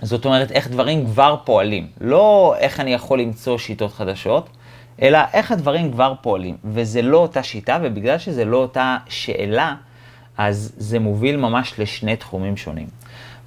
זאת 0.01 0.25
אומרת, 0.25 0.51
איך 0.51 0.67
דברים 0.67 1.05
כבר 1.05 1.35
פועלים. 1.43 1.87
לא 2.01 2.55
איך 2.57 2.79
אני 2.79 2.93
יכול 2.93 3.19
למצוא 3.19 3.57
שיטות 3.57 3.93
חדשות, 3.93 4.49
אלא 5.01 5.19
איך 5.33 5.51
הדברים 5.51 5.91
כבר 5.91 6.13
פועלים. 6.21 6.57
וזה 6.63 7.01
לא 7.01 7.17
אותה 7.17 7.43
שיטה, 7.43 7.77
ובגלל 7.81 8.17
שזה 8.17 8.45
לא 8.45 8.57
אותה 8.57 8.97
שאלה, 9.09 9.75
אז 10.39 10.71
זה 10.77 10.99
מוביל 10.99 11.37
ממש 11.37 11.73
לשני 11.79 12.15
תחומים 12.15 12.57
שונים. 12.57 12.87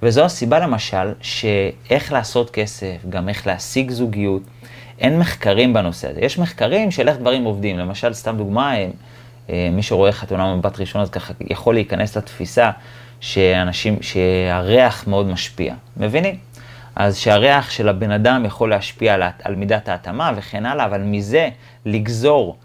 וזו 0.03 0.25
הסיבה 0.25 0.59
למשל, 0.59 1.13
שאיך 1.21 2.11
לעשות 2.11 2.49
כסף, 2.49 2.95
גם 3.09 3.29
איך 3.29 3.47
להשיג 3.47 3.91
זוגיות, 3.91 4.41
אין 4.99 5.19
מחקרים 5.19 5.73
בנושא 5.73 6.09
הזה. 6.09 6.21
יש 6.21 6.39
מחקרים 6.39 6.91
של 6.91 7.09
איך 7.09 7.17
דברים 7.17 7.43
עובדים. 7.43 7.77
למשל, 7.77 8.13
סתם 8.13 8.37
דוגמה, 8.37 8.75
אה, 9.49 9.69
מי 9.71 9.83
שרואה 9.83 10.11
חתונה 10.11 10.55
מבט 10.55 10.79
ראשון, 10.79 11.01
אז 11.01 11.09
ככה 11.09 11.33
יכול 11.49 11.73
להיכנס 11.73 12.17
לתפיסה 12.17 12.71
שאנשים, 13.19 13.97
שהריח 14.01 15.07
מאוד 15.07 15.27
משפיע. 15.27 15.75
מבינים? 15.97 16.35
אז 16.95 17.17
שהריח 17.17 17.69
של 17.69 17.89
הבן 17.89 18.11
אדם 18.11 18.45
יכול 18.45 18.69
להשפיע 18.69 19.13
על, 19.13 19.23
על 19.43 19.55
מידת 19.55 19.89
ההתאמה 19.89 20.31
וכן 20.35 20.65
הלאה, 20.65 20.85
אבל 20.85 21.01
מזה 21.01 21.49
לגזור 21.85 22.57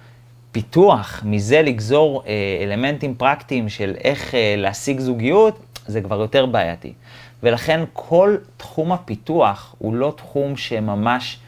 פיתוח, 0.52 1.22
מזה 1.24 1.62
לגזור 1.62 2.22
אה, 2.26 2.32
אלמנטים 2.62 3.14
פרקטיים 3.14 3.68
של 3.68 3.94
איך 4.04 4.34
אה, 4.34 4.54
להשיג 4.56 5.00
זוגיות, 5.00 5.58
זה 5.86 6.00
כבר 6.00 6.20
יותר 6.20 6.46
בעייתי. 6.46 6.92
ולכן 7.42 7.80
כל 7.92 8.36
תחום 8.56 8.92
הפיתוח 8.92 9.74
הוא 9.78 9.94
לא 9.94 10.12
תחום 10.16 10.56
שממש 10.56 11.38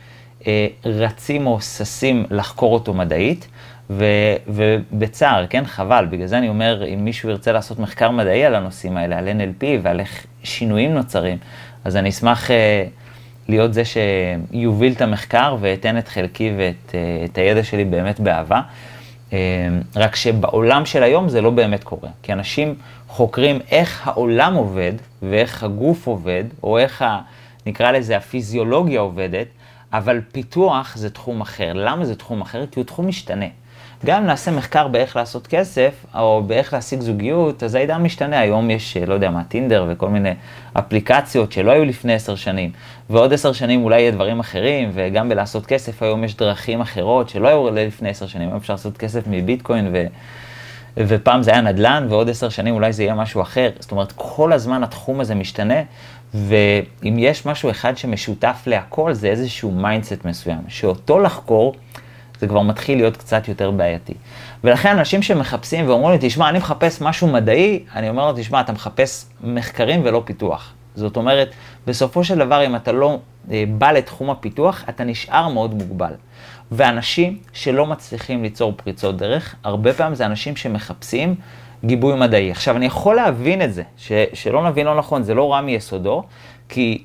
אה, 0.47 0.67
רצים 0.85 1.47
או 1.47 1.61
ששים 1.61 2.25
לחקור 2.31 2.75
אותו 2.75 2.95
מדעית, 2.95 3.49
ו, 3.91 4.05
ובצער, 4.49 5.47
כן, 5.47 5.65
חבל, 5.65 6.07
בגלל 6.11 6.27
זה 6.27 6.39
אני 6.39 6.49
אומר, 6.49 6.85
אם 6.95 7.05
מישהו 7.05 7.31
ירצה 7.31 7.53
לעשות 7.53 7.79
מחקר 7.79 8.11
מדעי 8.11 8.45
על 8.45 8.55
הנושאים 8.55 8.97
האלה, 8.97 9.19
על 9.19 9.29
NLP 9.29 9.65
ועל 9.83 10.01
איך 10.01 10.27
שינויים 10.43 10.95
נוצרים, 10.95 11.39
אז 11.85 11.97
אני 11.97 12.09
אשמח 12.09 12.51
אה, 12.51 12.85
להיות 13.49 13.75
זה 13.75 13.83
שיוביל 13.85 14.93
את 14.93 15.01
המחקר 15.01 15.57
ואתן 15.61 15.99
את 15.99 16.09
חלקי 16.09 16.53
ואת 16.57 16.95
אה, 16.95 17.25
את 17.25 17.39
הידע 17.39 17.65
שלי 17.65 17.85
באמת 17.85 18.21
באהבה. 18.21 18.61
אה, 19.33 19.39
רק 19.97 20.17
שבעולם 20.17 20.87
של 20.87 21.03
היום 21.03 21.29
זה 21.29 21.41
לא 21.41 21.51
באמת 21.51 21.85
קורה, 21.85 22.09
כי 22.23 22.33
אנשים 22.33 22.75
חוקרים 23.09 23.59
איך 23.71 24.09
העולם 24.09 24.55
עובד 24.55 24.93
ואיך 25.23 25.63
הגוף 25.63 26.07
עובד, 26.07 26.45
או 26.63 26.79
איך, 26.79 27.03
ה, 27.03 27.21
נקרא 27.67 27.91
לזה, 27.93 28.17
הפיזיולוגיה 28.17 29.01
עובדת, 29.01 29.47
אבל 29.93 30.21
פיתוח 30.33 30.97
זה 30.97 31.11
תחום 31.11 31.41
אחר. 31.41 31.73
למה 31.75 32.05
זה 32.05 32.17
תחום 32.17 32.41
אחר? 32.41 32.67
כי 32.67 32.81
הוא 32.81 32.87
תחום 32.87 33.07
משתנה. 33.07 33.47
גם 34.07 34.27
נעשה 34.27 34.51
מחקר 34.51 34.89
באיך 34.89 35.17
לעשות 35.17 35.47
כסף, 35.47 36.07
או 36.15 36.43
באיך 36.47 36.73
להשיג 36.73 37.01
זוגיות, 37.01 37.63
אז 37.63 37.75
העידן 37.75 38.03
משתנה. 38.03 38.41
היום 38.41 38.71
יש, 38.71 38.97
לא 38.97 39.15
יודע 39.15 39.31
מה, 39.31 39.45
טינדר 39.45 39.87
וכל 39.89 40.09
מיני 40.09 40.33
אפליקציות 40.73 41.53
שלא 41.53 41.71
היו 41.71 41.85
לפני 41.85 42.15
עשר 42.15 42.35
שנים, 42.35 42.71
ועוד 43.11 43.33
עשר 43.33 43.53
שנים 43.53 43.85
אולי 43.85 44.01
יהיה 44.01 44.11
דברים 44.11 44.41
אחרים, 44.41 44.91
וגם 44.95 45.29
בלעשות 45.29 45.67
כסף 45.67 46.03
היום 46.03 46.25
יש 46.25 46.37
דרכים 46.37 46.81
אחרות 46.81 47.29
שלא 47.29 47.49
היו 47.49 47.71
לפני 47.71 48.09
עשר 48.09 48.27
שנים. 48.27 48.49
היום 48.49 48.57
אפשר 48.57 48.73
לעשות 48.73 48.99
כסף 48.99 49.23
מביטקוין, 49.27 49.91
ו... 49.93 50.07
ופעם 50.97 51.43
זה 51.43 51.51
היה 51.51 51.61
נדל"ן, 51.61 52.07
ועוד 52.11 52.31
עשר 52.31 52.49
שנים 52.49 52.75
אולי 52.75 52.93
זה 52.93 53.03
יהיה 53.03 53.15
משהו 53.15 53.43
אחר. 53.43 53.71
זאת 53.79 53.93
אומרת, 53.93 54.13
כל 54.17 54.53
הזמן 54.53 54.83
התחום 54.83 55.21
הזה 55.21 55.35
משתנה, 55.35 55.83
ואם 56.35 57.17
יש 57.19 57.47
משהו 57.47 57.71
אחד 57.71 57.97
שמשותף 57.97 58.63
להכל, 58.67 59.13
זה 59.13 59.29
איזשהו 59.29 59.71
mindset 59.71 60.25
מסוים, 60.25 60.59
שאותו 60.69 61.21
לחקור, 61.21 61.75
זה 62.41 62.49
כבר 62.49 62.61
מתחיל 62.63 62.99
להיות 62.99 63.17
קצת 63.17 63.49
יותר 63.49 63.71
בעייתי. 63.71 64.15
ולכן 64.65 64.99
אנשים 64.99 65.23
שמחפשים 65.23 65.89
ואומרים 65.89 66.21
לי, 66.21 66.29
תשמע, 66.29 66.49
אני 66.49 66.59
מחפש 66.59 67.03
משהו 67.03 67.29
מדעי, 67.29 67.85
אני 67.95 68.09
אומר 68.09 68.27
לו, 68.27 68.33
תשמע, 68.37 68.61
אתה 68.61 68.73
מחפש 68.73 69.27
מחקרים 69.41 70.01
ולא 70.05 70.23
פיתוח. 70.25 70.73
זאת 70.95 71.17
אומרת, 71.17 71.51
בסופו 71.87 72.25
של 72.25 72.39
דבר, 72.39 72.67
אם 72.67 72.77
אתה 72.77 72.93
לא 72.93 73.19
אה, 73.51 73.65
בא 73.79 73.93
לתחום 73.93 74.31
הפיתוח, 74.31 74.85
אתה 74.89 75.05
נשאר 75.05 75.49
מאוד 75.49 75.75
מוגבל. 75.75 76.13
ואנשים 76.73 77.39
שלא 77.53 77.87
מצליחים 77.87 78.43
ליצור 78.43 78.73
פריצות 78.77 79.17
דרך, 79.17 79.55
הרבה 79.65 79.93
פעמים 79.93 80.15
זה 80.15 80.27
אנשים 80.27 80.57
שמחפשים 80.57 81.35
גיבוי 81.85 82.15
מדעי. 82.15 82.51
עכשיו, 82.51 82.77
אני 82.77 82.87
יכול 82.87 83.17
להבין 83.17 83.63
את 83.63 83.75
זה, 83.75 83.83
ש, 83.97 84.13
שלא 84.33 84.69
נבין 84.69 84.87
לא 84.87 84.99
נכון, 84.99 85.23
זה 85.23 85.35
לא 85.35 85.53
רע 85.53 85.61
מיסודו, 85.61 86.23
כי 86.69 87.05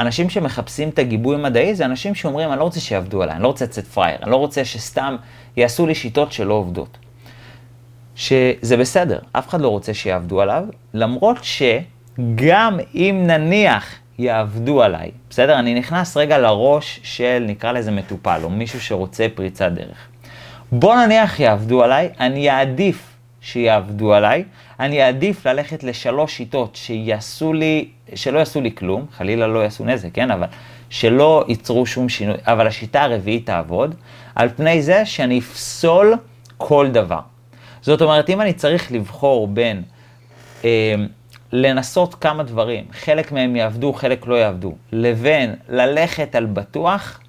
אנשים 0.00 0.30
שמחפשים 0.30 0.88
את 0.88 0.98
הגיבוי 0.98 1.34
המדעי 1.34 1.74
זה 1.74 1.84
אנשים 1.84 2.14
שאומרים, 2.14 2.50
אני 2.50 2.58
לא 2.58 2.64
רוצה 2.64 2.80
שיעבדו 2.80 3.22
עליי, 3.22 3.34
אני 3.34 3.42
לא 3.42 3.48
רוצה 3.48 3.64
לצאת 3.64 3.86
פראייר, 3.86 4.18
אני 4.22 4.30
לא 4.30 4.36
רוצה 4.36 4.64
שסתם 4.64 5.16
יעשו 5.56 5.86
לי 5.86 5.94
שיטות 5.94 6.32
שלא 6.32 6.54
עובדות. 6.54 6.98
שזה 8.14 8.76
בסדר, 8.78 9.18
אף 9.32 9.48
אחד 9.48 9.60
לא 9.60 9.68
רוצה 9.68 9.94
שיעבדו 9.94 10.40
עליו, 10.40 10.64
למרות 10.94 11.36
שגם 11.42 12.78
אם 12.94 13.24
נניח 13.26 13.94
יעבדו 14.18 14.82
עליי, 14.82 15.10
בסדר? 15.30 15.58
אני 15.58 15.74
נכנס 15.74 16.16
רגע 16.16 16.38
לראש 16.38 17.00
של, 17.02 17.44
נקרא 17.46 17.72
לזה 17.72 17.90
מטופל, 17.90 18.40
או 18.42 18.50
מישהו 18.50 18.80
שרוצה 18.80 19.26
פריצת 19.34 19.72
דרך. 19.72 20.08
בוא 20.72 20.96
נניח 20.96 21.40
יעבדו 21.40 21.82
עליי, 21.82 22.08
אני 22.20 22.50
אעדיף 22.50 23.15
שיעבדו 23.46 24.14
עליי, 24.14 24.44
אני 24.80 25.02
אעדיף 25.02 25.46
ללכת 25.46 25.84
לשלוש 25.84 26.36
שיטות 26.36 26.76
שיעשו 26.76 27.52
לי, 27.52 27.88
שלא 28.14 28.38
יעשו 28.38 28.60
לי 28.60 28.74
כלום, 28.74 29.06
חלילה 29.16 29.46
לא 29.46 29.58
יעשו 29.58 29.84
נזק, 29.84 30.08
כן? 30.12 30.30
אבל 30.30 30.46
שלא 30.90 31.44
ייצרו 31.48 31.86
שום 31.86 32.08
שינוי, 32.08 32.36
אבל 32.46 32.66
השיטה 32.66 33.02
הרביעית 33.02 33.46
תעבוד, 33.46 33.94
על 34.34 34.48
פני 34.56 34.82
זה 34.82 35.06
שאני 35.06 35.38
אפסול 35.38 36.14
כל 36.56 36.88
דבר. 36.92 37.20
זאת 37.82 38.02
אומרת, 38.02 38.30
אם 38.30 38.40
אני 38.40 38.52
צריך 38.52 38.92
לבחור 38.92 39.48
בין 39.48 39.82
אה, 40.64 40.94
לנסות 41.52 42.14
כמה 42.14 42.42
דברים, 42.42 42.84
חלק 42.92 43.32
מהם 43.32 43.56
יעבדו, 43.56 43.92
חלק 43.92 44.26
לא 44.26 44.34
יעבדו, 44.34 44.74
לבין 44.92 45.54
ללכת 45.68 46.34
על 46.34 46.46
בטוח, 46.46 47.20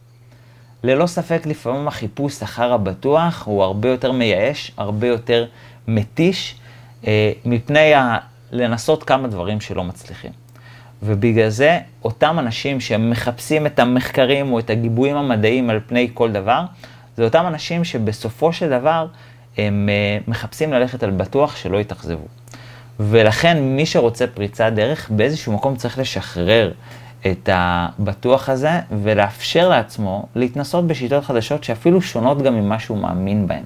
ללא 0.83 1.07
ספק 1.07 1.45
לפעמים 1.45 1.87
החיפוש 1.87 2.43
אחר 2.43 2.73
הבטוח 2.73 3.43
הוא 3.45 3.63
הרבה 3.63 3.89
יותר 3.89 4.11
מייאש, 4.11 4.71
הרבה 4.77 5.07
יותר 5.07 5.45
מתיש, 5.87 6.55
אה, 7.07 7.31
מפני 7.45 7.93
ה... 7.93 8.17
לנסות 8.51 9.03
כמה 9.03 9.27
דברים 9.27 9.61
שלא 9.61 9.83
מצליחים. 9.83 10.31
ובגלל 11.03 11.49
זה, 11.49 11.79
אותם 12.03 12.39
אנשים 12.39 12.79
שמחפשים 12.79 13.65
את 13.65 13.79
המחקרים 13.79 14.53
או 14.53 14.59
את 14.59 14.69
הגיבויים 14.69 15.15
המדעיים 15.15 15.69
על 15.69 15.79
פני 15.87 16.09
כל 16.13 16.31
דבר, 16.31 16.61
זה 17.17 17.23
אותם 17.23 17.43
אנשים 17.47 17.83
שבסופו 17.83 18.53
של 18.53 18.69
דבר 18.69 19.07
הם 19.57 19.89
אה, 19.89 20.17
מחפשים 20.27 20.73
ללכת 20.73 21.03
על 21.03 21.11
בטוח 21.11 21.55
שלא 21.55 21.77
יתאכזבו. 21.77 22.25
ולכן 22.99 23.63
מי 23.63 23.85
שרוצה 23.85 24.27
פריצת 24.27 24.71
דרך, 24.75 25.09
באיזשהו 25.09 25.53
מקום 25.53 25.75
צריך 25.75 25.99
לשחרר 25.99 26.71
את 27.31 27.49
הבטוח 27.53 28.49
הזה 28.49 28.79
ולאפשר 29.03 29.69
לעצמו 29.69 30.25
להתנסות 30.35 30.87
בשיטות 30.87 31.23
חדשות 31.25 31.63
שאפילו 31.63 32.01
שונות 32.01 32.41
גם 32.41 32.55
ממה 32.55 32.79
שהוא 32.79 32.97
מאמין 32.97 33.47
בהן. 33.47 33.63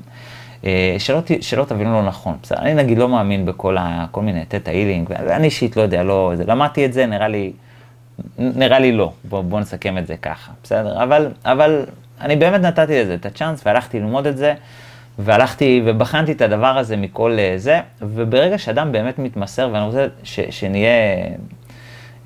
אה, 0.65 0.95
שלא, 0.99 1.21
שלא 1.41 1.63
תבינו 1.65 1.93
לא 1.93 2.07
נכון, 2.07 2.37
בסדר, 2.43 2.59
אני 2.59 2.73
נגיד 2.73 2.97
לא 2.97 3.09
מאמין 3.09 3.45
בכל 3.45 3.77
ה, 3.77 4.05
כל 4.11 4.21
מיני 4.21 4.45
תטא 4.47 4.69
הילינג, 4.69 5.09
ואני 5.09 5.45
אישית 5.45 5.77
לא 5.77 5.81
יודע, 5.81 6.03
לא, 6.03 6.31
זה, 6.35 6.43
למדתי 6.47 6.85
את 6.85 6.93
זה, 6.93 7.05
נראה 7.05 7.27
לי, 7.27 7.51
נראה 8.37 8.79
לי 8.79 8.91
לא, 8.91 9.11
בואו 9.23 9.43
בוא 9.43 9.59
נסכם 9.59 9.97
את 9.97 10.07
זה 10.07 10.17
ככה, 10.17 10.51
בסדר? 10.63 11.03
אבל, 11.03 11.31
אבל 11.45 11.85
אני 12.21 12.35
באמת 12.35 12.61
נתתי 12.61 13.01
לזה 13.01 13.13
את 13.13 13.25
הצ'אנס 13.25 13.61
והלכתי 13.65 13.99
ללמוד 13.99 14.27
את 14.27 14.37
זה, 14.37 14.53
והלכתי 15.19 15.81
ובחנתי 15.85 16.31
את 16.31 16.41
הדבר 16.41 16.77
הזה 16.77 16.97
מכל 16.97 17.37
אה, 17.39 17.53
זה, 17.57 17.79
וברגע 18.01 18.57
שאדם 18.57 18.91
באמת 18.91 19.19
מתמסר, 19.19 19.69
ואני 19.73 19.85
רוצה 19.85 20.07
ש, 20.23 20.39
שנהיה 20.49 20.91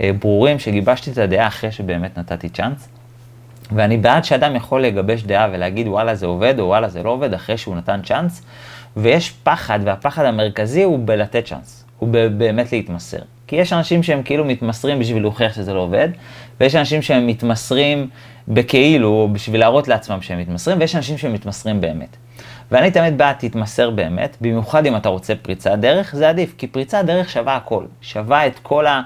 אה, 0.02 0.12
ברורים, 0.20 0.60
שגיבשתי 0.60 1.12
את 1.12 1.18
הדעה 1.18 1.48
אחרי 1.48 1.72
שבאמת 1.72 2.18
נתתי 2.18 2.50
צ'אנס, 2.50 2.90
ואני 3.72 3.98
בעד 3.98 4.24
שאדם 4.24 4.56
יכול 4.56 4.82
לגבש 4.82 5.24
דעה 5.24 5.48
ולהגיד 5.52 5.88
וואלה 5.88 6.16
זה 6.16 6.26
עובד 6.26 6.60
או 6.60 6.66
וואלה 6.66 6.90
זה 6.90 7.04
לא 7.04 7.10
עובד 7.10 7.34
אחרי 7.34 7.58
שהוא 7.58 7.76
נתן 7.76 8.00
צ'אנס, 8.04 8.44
ויש 8.98 9.32
פחד, 9.44 9.80
והפחד 9.84 10.26
המרכזי 10.26 10.84
הוא 10.84 11.00
בלתת 11.06 11.46
צ'אנס, 11.46 11.86
הוא 12.00 12.10
באמת 12.38 12.72
להתמסר. 12.72 13.20
כי 13.48 13.56
יש 13.56 13.74
אנשים 13.74 14.04
שהם 14.04 14.24
כאילו 14.24 14.46
מתמסרים 14.46 15.00
בשביל 15.00 15.22
להוכיח 15.22 15.54
שזה 15.54 15.74
לא 15.74 15.80
עובד, 15.80 16.10
ויש 16.60 16.76
אנשים 16.76 17.02
שהם 17.02 17.28
מתמסרים 17.28 18.08
בכאילו 18.48 19.30
בשביל 19.34 19.60
להראות 19.60 19.88
לעצמם 19.88 20.22
שהם 20.22 20.40
מתמסרים, 20.40 20.80
ויש 20.80 20.96
אנשים 20.96 21.18
שהם 21.18 21.34
מתמסרים 21.34 21.82
באמת. 21.82 22.18
ואני 22.72 22.92
תמיד 22.92 23.18
בעד 23.18 23.36
תתמסר 23.40 23.90
באמת, 23.90 24.38
במיוחד 24.42 24.86
אם 24.86 24.96
אתה 24.96 25.10
רוצה 25.10 25.34
פריצת 25.42 25.72
דרך, 25.72 26.16
זה 26.16 26.30
עדיף, 26.30 26.54
כי 26.58 26.68
פריצת 26.68 27.06
דרך 27.06 27.30
שווה 27.30 27.56
הכל. 27.56 27.86
שווה 28.02 28.48
את 28.48 28.60
כל 28.60 28.88
ה... 28.88 29.02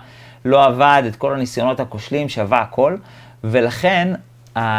לא 0.46 0.66
עבד, 0.66 1.04
את 1.08 1.16
כל 1.16 1.34
הניסיונות 1.34 1.80
הכושלים, 1.80 2.30
שווה 2.30 2.62
הכל, 2.62 2.98
ולכן 3.44 4.14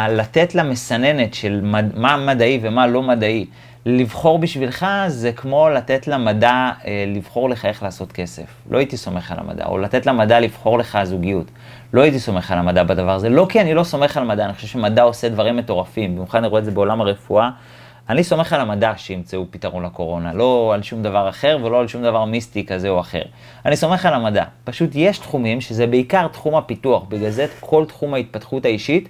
לתת 0.09 0.55
למסננת 0.55 1.33
של 1.33 1.59
מד, 1.63 1.85
מה 1.95 2.17
מדעי 2.17 2.59
ומה 2.61 2.87
לא 2.87 3.01
מדעי, 3.01 3.45
לבחור 3.85 4.39
בשבילך 4.39 4.85
זה 5.07 5.31
כמו 5.31 5.69
לתת 5.69 6.07
למדע 6.07 6.69
אה, 6.85 7.05
לבחור 7.07 7.49
לך 7.49 7.65
איך 7.65 7.83
לעשות 7.83 8.11
כסף. 8.11 8.43
לא 8.71 8.77
הייתי 8.77 8.97
סומך 8.97 9.31
על 9.31 9.39
המדע, 9.39 9.65
או 9.65 9.77
לתת 9.77 10.05
למדע 10.05 10.39
לבחור 10.39 10.79
לך 10.79 10.99
זוגיות. 11.03 11.45
לא 11.93 12.01
הייתי 12.01 12.19
סומך 12.19 12.51
על 12.51 12.57
המדע 12.57 12.83
בדבר 12.83 13.11
הזה. 13.11 13.29
לא 13.29 13.47
כי 13.49 13.61
אני 13.61 13.73
לא 13.73 13.83
סומך 13.83 14.17
על 14.17 14.23
מדע, 14.23 14.45
אני 14.45 14.53
חושב 14.53 14.67
שמדע 14.67 15.03
עושה 15.03 15.29
דברים 15.29 15.57
מטורפים, 15.57 16.15
במיוחד 16.15 16.37
אני 16.37 16.47
רואה 16.47 16.59
את 16.59 16.65
זה 16.65 16.71
בעולם 16.71 17.01
הרפואה. 17.01 17.49
אני 18.09 18.23
סומך 18.23 18.53
על 18.53 18.61
המדע 18.61 18.93
שימצאו 18.97 19.45
פתרון 19.49 19.85
לקורונה, 19.85 20.33
לא 20.33 20.71
על 20.73 20.83
שום 20.83 21.03
דבר 21.03 21.29
אחר 21.29 21.57
ולא 21.63 21.79
על 21.79 21.87
שום 21.87 22.03
דבר 22.03 22.25
מיסטי 22.25 22.65
כזה 22.65 22.89
או 22.89 22.99
אחר. 22.99 23.21
אני 23.65 23.75
סומך 23.75 24.05
על 24.05 24.13
המדע. 24.13 24.43
פשוט 24.63 24.89
יש 24.93 25.17
תחומים 25.17 25.61
שזה 25.61 25.87
בעיקר 25.87 26.27
תחום 26.27 26.55
הפיתוח, 26.55 27.03
בגלל 27.09 27.29
זה 27.29 27.45
כל 27.59 27.85
תחום 27.85 28.13
ההתפתחות 28.13 28.65
האישית 28.65 29.09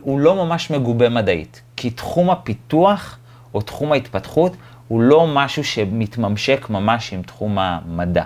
הוא 0.00 0.20
לא 0.20 0.34
ממש 0.34 0.70
מגובה 0.70 1.08
מדעית, 1.08 1.62
כי 1.76 1.90
תחום 1.90 2.30
הפיתוח 2.30 3.18
או 3.54 3.60
תחום 3.60 3.92
ההתפתחות 3.92 4.56
הוא 4.88 5.00
לא 5.00 5.26
משהו 5.26 5.64
שמתממשק 5.64 6.66
ממש 6.70 7.12
עם 7.12 7.22
תחום 7.22 7.58
המדע. 7.58 8.24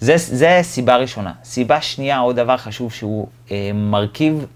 זה, 0.00 0.16
זה 0.16 0.58
סיבה 0.62 0.96
ראשונה. 0.96 1.32
סיבה 1.44 1.80
שנייה, 1.80 2.18
עוד 2.18 2.36
דבר 2.36 2.56
חשוב 2.56 2.92
שהוא 2.92 3.28
אה, 3.50 3.70
מרכיב 3.74 4.46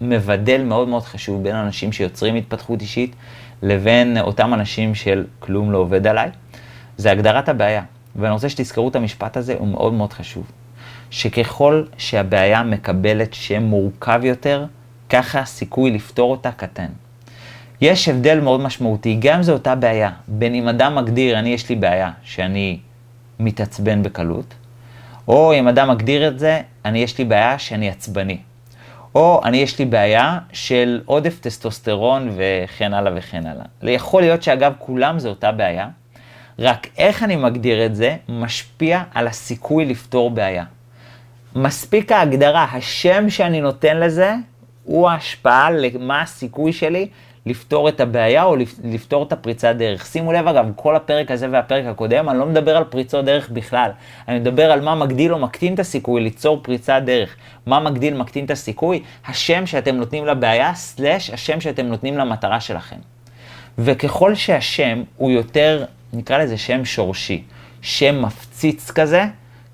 מבדל 0.00 0.62
מאוד 0.62 0.88
מאוד 0.88 1.02
חשוב 1.02 1.42
בין 1.42 1.56
אנשים 1.56 1.92
שיוצרים 1.92 2.34
התפתחות 2.34 2.80
אישית 2.80 3.14
לבין 3.62 4.18
אותם 4.20 4.54
אנשים 4.54 4.94
של 4.94 5.24
כלום 5.38 5.72
לא 5.72 5.78
עובד 5.78 6.06
עליי, 6.06 6.30
זה 6.96 7.10
הגדרת 7.10 7.48
הבעיה. 7.48 7.82
ואני 8.16 8.32
רוצה 8.32 8.48
שתזכרו 8.48 8.88
את 8.88 8.96
המשפט 8.96 9.36
הזה, 9.36 9.54
הוא 9.58 9.68
מאוד 9.68 9.92
מאוד 9.92 10.12
חשוב. 10.12 10.50
שככל 11.10 11.84
שהבעיה 11.98 12.62
מקבלת 12.62 13.34
שם 13.34 13.62
מורכב 13.62 14.20
יותר, 14.24 14.64
ככה 15.14 15.40
הסיכוי 15.40 15.90
לפתור 15.90 16.30
אותה 16.30 16.52
קטן. 16.52 16.86
יש 17.80 18.08
הבדל 18.08 18.40
מאוד 18.40 18.60
משמעותי, 18.60 19.16
גם 19.20 19.42
זו 19.42 19.52
אותה 19.52 19.74
בעיה, 19.74 20.10
בין 20.28 20.54
אם 20.54 20.68
אדם 20.68 20.94
מגדיר, 20.94 21.38
אני 21.38 21.48
יש 21.48 21.68
לי 21.68 21.76
בעיה, 21.76 22.10
שאני 22.22 22.78
מתעצבן 23.40 24.02
בקלות, 24.02 24.54
או 25.28 25.54
אם 25.54 25.68
אדם 25.68 25.90
מגדיר 25.90 26.28
את 26.28 26.38
זה, 26.38 26.60
אני 26.84 26.98
יש 26.98 27.18
לי 27.18 27.24
בעיה 27.24 27.58
שאני 27.58 27.90
עצבני. 27.90 28.38
או 29.14 29.40
אני 29.44 29.56
יש 29.56 29.78
לי 29.78 29.84
בעיה 29.84 30.38
של 30.52 31.00
עודף 31.04 31.40
טסטוסטרון 31.40 32.30
וכן 32.36 32.94
הלאה 32.94 33.12
וכן 33.16 33.42
הלאה. 33.46 33.92
יכול 33.92 34.22
להיות 34.22 34.42
שאגב 34.42 34.72
כולם 34.78 35.18
זה 35.18 35.28
אותה 35.28 35.52
בעיה, 35.52 35.88
רק 36.58 36.86
איך 36.98 37.22
אני 37.22 37.36
מגדיר 37.36 37.86
את 37.86 37.96
זה 37.96 38.16
משפיע 38.28 39.02
על 39.14 39.26
הסיכוי 39.26 39.84
לפתור 39.84 40.30
בעיה. 40.30 40.64
מספיק 41.56 42.12
ההגדרה, 42.12 42.66
השם 42.72 43.30
שאני 43.30 43.60
נותן 43.60 43.96
לזה, 43.96 44.34
הוא 44.84 45.08
ההשפעה 45.08 45.70
למה 45.70 46.22
הסיכוי 46.22 46.72
שלי 46.72 47.08
לפתור 47.46 47.88
את 47.88 48.00
הבעיה 48.00 48.44
או 48.44 48.56
לפתור 48.84 49.22
את 49.22 49.32
הפריצת 49.32 49.74
דרך. 49.78 50.06
שימו 50.06 50.32
לב 50.32 50.48
אגב, 50.48 50.66
כל 50.76 50.96
הפרק 50.96 51.30
הזה 51.30 51.48
והפרק 51.50 51.84
הקודם, 51.86 52.28
אני 52.28 52.38
לא 52.38 52.46
מדבר 52.46 52.76
על 52.76 52.84
פריצות 52.84 53.24
דרך 53.24 53.50
בכלל. 53.50 53.90
אני 54.28 54.38
מדבר 54.38 54.72
על 54.72 54.80
מה 54.80 54.94
מגדיל 54.94 55.32
או 55.32 55.38
מקטין 55.38 55.74
את 55.74 55.78
הסיכוי 55.78 56.20
ליצור 56.20 56.60
פריצת 56.62 57.02
דרך. 57.04 57.36
מה 57.66 57.80
מגדיל, 57.80 58.16
מקטין 58.16 58.44
את 58.44 58.50
הסיכוי? 58.50 59.02
השם 59.26 59.66
שאתם 59.66 59.96
נותנים 59.96 60.26
לבעיה, 60.26 60.74
סלאש 60.74 61.30
השם 61.30 61.60
שאתם 61.60 61.86
נותנים 61.86 62.18
למטרה 62.18 62.60
שלכם. 62.60 62.96
וככל 63.78 64.34
שהשם 64.34 65.02
הוא 65.16 65.30
יותר, 65.30 65.84
נקרא 66.12 66.38
לזה 66.38 66.58
שם 66.58 66.84
שורשי, 66.84 67.42
שם 67.82 68.22
מפציץ 68.22 68.90
כזה, 68.90 69.24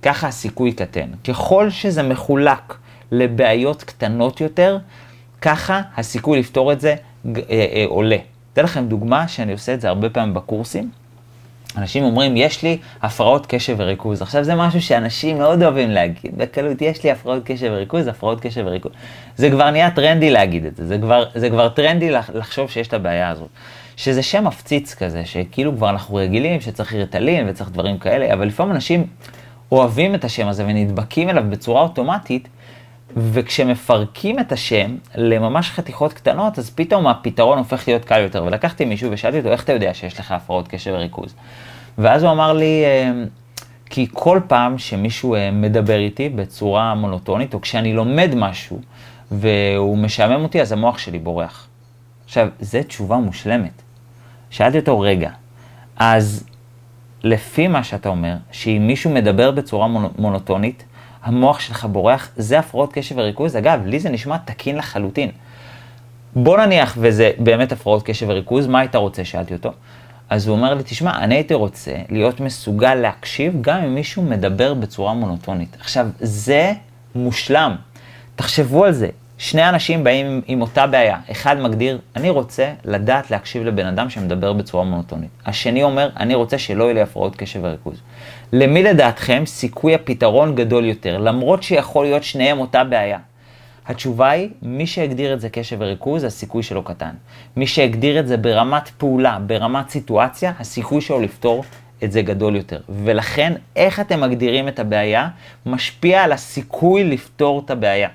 ככה 0.02 0.28
הסיכוי 0.28 0.72
קטן. 0.72 1.08
ככל 1.24 1.70
שזה 1.70 2.02
מחולק 2.02 2.74
לבעיות 3.12 3.84
קטנות 3.84 4.40
יותר, 4.40 4.78
ככה 5.40 5.80
הסיכוי 5.96 6.38
לפתור 6.38 6.72
את 6.72 6.80
זה 6.80 6.94
אה, 7.26 7.40
אה, 7.48 7.84
עולה. 7.88 8.16
אתן 8.52 8.64
לכם 8.64 8.86
דוגמה 8.86 9.28
שאני 9.28 9.52
עושה 9.52 9.74
את 9.74 9.80
זה 9.80 9.88
הרבה 9.88 10.10
פעמים 10.10 10.34
בקורסים. 10.34 10.90
אנשים 11.76 12.04
אומרים, 12.04 12.36
יש 12.36 12.62
לי 12.62 12.78
הפרעות 13.02 13.46
קשב 13.46 13.74
וריכוז. 13.78 14.22
עכשיו 14.22 14.44
זה 14.44 14.54
משהו 14.54 14.82
שאנשים 14.82 15.38
מאוד 15.38 15.62
אוהבים 15.62 15.90
להגיד, 15.90 16.38
בקלות, 16.38 16.82
יש 16.82 17.04
לי 17.04 17.10
הפרעות 17.10 17.42
קשב 17.44 17.68
וריכוז, 17.72 18.06
הפרעות 18.06 18.40
קשב 18.40 18.62
וריכוז. 18.66 18.92
זה 19.36 19.50
כבר 19.50 19.70
נהיה 19.70 19.90
טרנדי 19.90 20.30
להגיד 20.30 20.64
את 20.64 20.76
זה, 20.76 20.86
זה 20.86 20.98
כבר, 20.98 21.24
זה 21.34 21.50
כבר 21.50 21.68
טרנדי 21.68 22.10
לחשוב 22.10 22.70
שיש 22.70 22.88
את 22.88 22.94
הבעיה 22.94 23.28
הזאת. 23.28 23.48
שזה 23.96 24.22
שם 24.22 24.44
מפציץ 24.44 24.94
כזה, 24.94 25.24
שכאילו 25.24 25.76
כבר 25.76 25.90
אנחנו 25.90 26.14
רגילים 26.14 26.60
שצריך 26.60 26.92
ריטלין 26.92 27.48
וצריך 27.48 27.70
דברים 27.70 27.98
כאלה, 27.98 28.32
אבל 28.34 28.46
לפעמים 28.46 28.74
אנשים 28.74 29.06
אוהבים 29.72 30.14
את 30.14 30.24
השם 30.24 30.48
הזה 30.48 30.64
ונדבקים 30.66 31.28
אליו 31.28 31.44
בצורה 31.50 31.82
אוטומטית, 31.82 32.48
וכשמפרקים 33.16 34.38
את 34.38 34.52
השם 34.52 34.96
לממש 35.14 35.70
חתיכות 35.70 36.12
קטנות, 36.12 36.58
אז 36.58 36.70
פתאום 36.70 37.06
הפתרון 37.06 37.58
הופך 37.58 37.88
להיות 37.88 38.04
קל 38.04 38.20
יותר. 38.20 38.44
ולקחתי 38.44 38.84
מישהו 38.84 39.10
ושאלתי 39.12 39.38
אותו, 39.38 39.48
איך 39.48 39.64
אתה 39.64 39.72
יודע 39.72 39.94
שיש 39.94 40.20
לך 40.20 40.32
הפרעות 40.32 40.68
קשב 40.68 40.90
וריכוז? 40.94 41.34
ואז 41.98 42.22
הוא 42.22 42.32
אמר 42.32 42.52
לי, 42.52 42.84
אה, 42.84 43.12
כי 43.90 44.06
כל 44.12 44.40
פעם 44.46 44.78
שמישהו 44.78 45.34
אה, 45.34 45.50
מדבר 45.50 45.98
איתי 45.98 46.28
בצורה 46.28 46.94
מונוטונית, 46.94 47.54
או 47.54 47.60
כשאני 47.60 47.92
לומד 47.92 48.30
משהו 48.34 48.80
והוא 49.30 49.98
משעמם 49.98 50.42
אותי, 50.42 50.60
אז 50.60 50.72
המוח 50.72 50.98
שלי 50.98 51.18
בורח. 51.18 51.66
עכשיו, 52.24 52.48
זו 52.60 52.78
תשובה 52.88 53.16
מושלמת. 53.16 53.82
שאלתי 54.50 54.78
אותו, 54.78 55.00
רגע, 55.00 55.30
אז 55.96 56.44
לפי 57.22 57.68
מה 57.68 57.84
שאתה 57.84 58.08
אומר, 58.08 58.34
שאם 58.50 58.84
מישהו 58.86 59.10
מדבר 59.10 59.50
בצורה 59.50 59.88
מונוטונית, 60.18 60.84
המוח 61.22 61.60
שלך 61.60 61.84
בורח, 61.84 62.28
זה 62.36 62.58
הפרעות 62.58 62.92
קשב 62.92 63.18
וריכוז. 63.18 63.56
אגב, 63.56 63.80
לי 63.86 64.00
זה 64.00 64.10
נשמע 64.10 64.36
תקין 64.36 64.76
לחלוטין. 64.76 65.30
בוא 66.36 66.58
נניח 66.58 66.96
וזה 67.00 67.30
באמת 67.38 67.72
הפרעות 67.72 68.02
קשב 68.02 68.28
וריכוז, 68.28 68.66
מה 68.66 68.80
היית 68.80 68.96
רוצה? 68.96 69.24
שאלתי 69.24 69.54
אותו. 69.54 69.72
אז 70.30 70.46
הוא 70.46 70.56
אומר 70.56 70.74
לי, 70.74 70.82
תשמע, 70.82 71.18
אני 71.18 71.34
הייתי 71.34 71.54
רוצה 71.54 71.92
להיות 72.08 72.40
מסוגל 72.40 72.94
להקשיב 72.94 73.58
גם 73.60 73.82
אם 73.82 73.94
מישהו 73.94 74.22
מדבר 74.22 74.74
בצורה 74.74 75.14
מונוטונית. 75.14 75.76
עכשיו, 75.80 76.06
זה 76.20 76.72
מושלם. 77.14 77.76
תחשבו 78.36 78.84
על 78.84 78.92
זה. 78.92 79.08
שני 79.38 79.68
אנשים 79.68 80.04
באים 80.04 80.26
עם, 80.26 80.40
עם 80.46 80.62
אותה 80.62 80.86
בעיה. 80.86 81.18
אחד 81.30 81.58
מגדיר, 81.58 81.98
אני 82.16 82.30
רוצה 82.30 82.72
לדעת 82.84 83.30
להקשיב 83.30 83.62
לבן 83.62 83.86
אדם 83.86 84.10
שמדבר 84.10 84.52
בצורה 84.52 84.84
מונוטונית. 84.84 85.30
השני 85.46 85.82
אומר, 85.82 86.10
אני 86.16 86.34
רוצה 86.34 86.58
שלא 86.58 86.84
יהיו 86.84 86.94
לי 86.94 87.00
הפרעות 87.00 87.36
קשב 87.36 87.60
וריכוז. 87.62 88.00
למי 88.52 88.82
לדעתכם 88.82 89.42
סיכוי 89.46 89.94
הפתרון 89.94 90.54
גדול 90.54 90.84
יותר, 90.84 91.18
למרות 91.18 91.62
שיכול 91.62 92.04
להיות 92.04 92.24
שניהם 92.24 92.58
אותה 92.58 92.84
בעיה? 92.84 93.18
התשובה 93.86 94.30
היא, 94.30 94.48
מי 94.62 94.86
שהגדיר 94.86 95.34
את 95.34 95.40
זה 95.40 95.48
קשב 95.48 95.76
וריכוז, 95.80 96.24
הסיכוי 96.24 96.62
שלו 96.62 96.82
קטן. 96.82 97.10
מי 97.56 97.66
שהגדיר 97.66 98.20
את 98.20 98.28
זה 98.28 98.36
ברמת 98.36 98.88
פעולה, 98.88 99.38
ברמת 99.46 99.90
סיטואציה, 99.90 100.52
הסיכוי 100.58 101.00
שלו 101.00 101.20
לפתור 101.20 101.64
את 102.04 102.12
זה 102.12 102.22
גדול 102.22 102.56
יותר. 102.56 102.80
ולכן, 102.88 103.52
איך 103.76 104.00
אתם 104.00 104.20
מגדירים 104.20 104.68
את 104.68 104.78
הבעיה, 104.78 105.28
משפיע 105.66 106.22
על 106.22 106.32
הסיכוי 106.32 107.04
לפתור 107.04 107.62
את 107.64 107.70
הבעיה. 107.70 108.08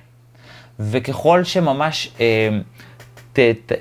וככל 0.80 1.44
שממש 1.44 2.12
אה, 2.20 2.50
ת, 3.34 3.40
ת, 3.40 3.72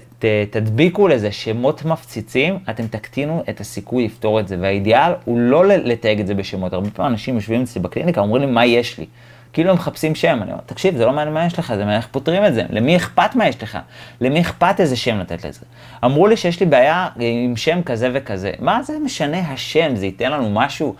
תדביקו 0.50 1.08
לזה 1.08 1.32
שמות 1.32 1.84
מפציצים, 1.84 2.58
אתם 2.70 2.86
תקטינו 2.86 3.42
את 3.48 3.60
הסיכוי 3.60 4.04
לפתור 4.04 4.40
את 4.40 4.48
זה. 4.48 4.56
והאידיאל 4.60 5.12
הוא 5.24 5.38
לא 5.38 5.66
לתייג 5.66 6.20
את 6.20 6.26
זה 6.26 6.34
בשמות. 6.34 6.72
הרבה 6.72 6.90
פעמים 6.90 7.12
אנשים 7.12 7.34
יושבים 7.34 7.62
אצלי 7.62 7.82
בקליניקה, 7.82 8.20
אומרים 8.20 8.42
לי, 8.42 8.48
מה 8.48 8.66
יש 8.66 8.98
לי? 8.98 9.06
כאילו 9.54 9.70
הם 9.70 9.76
מחפשים 9.76 10.14
שם, 10.14 10.38
אני 10.42 10.52
אומר, 10.52 10.62
תקשיב, 10.66 10.96
זה 10.96 11.06
לא 11.06 11.12
מעניין 11.12 11.34
מה 11.34 11.46
יש 11.46 11.58
לך, 11.58 11.68
זה 11.68 11.78
מעניין 11.78 11.96
איך 11.96 12.08
פותרים 12.10 12.44
את 12.44 12.54
זה, 12.54 12.62
למי 12.70 12.96
אכפת 12.96 13.34
מה 13.34 13.48
יש 13.48 13.62
לך? 13.62 13.78
למי 14.20 14.40
אכפת 14.40 14.80
איזה 14.80 14.96
שם 14.96 15.18
לתת 15.18 15.44
לזה? 15.44 15.60
אמרו 16.04 16.26
לי 16.26 16.36
שיש 16.36 16.60
לי 16.60 16.66
בעיה 16.66 17.08
עם 17.18 17.56
שם 17.56 17.82
כזה 17.82 18.10
וכזה, 18.14 18.50
מה 18.58 18.82
זה 18.82 18.98
משנה 19.04 19.38
השם, 19.38 19.96
זה 19.96 20.06
ייתן 20.06 20.32
לנו 20.32 20.50
משהו? 20.50 20.94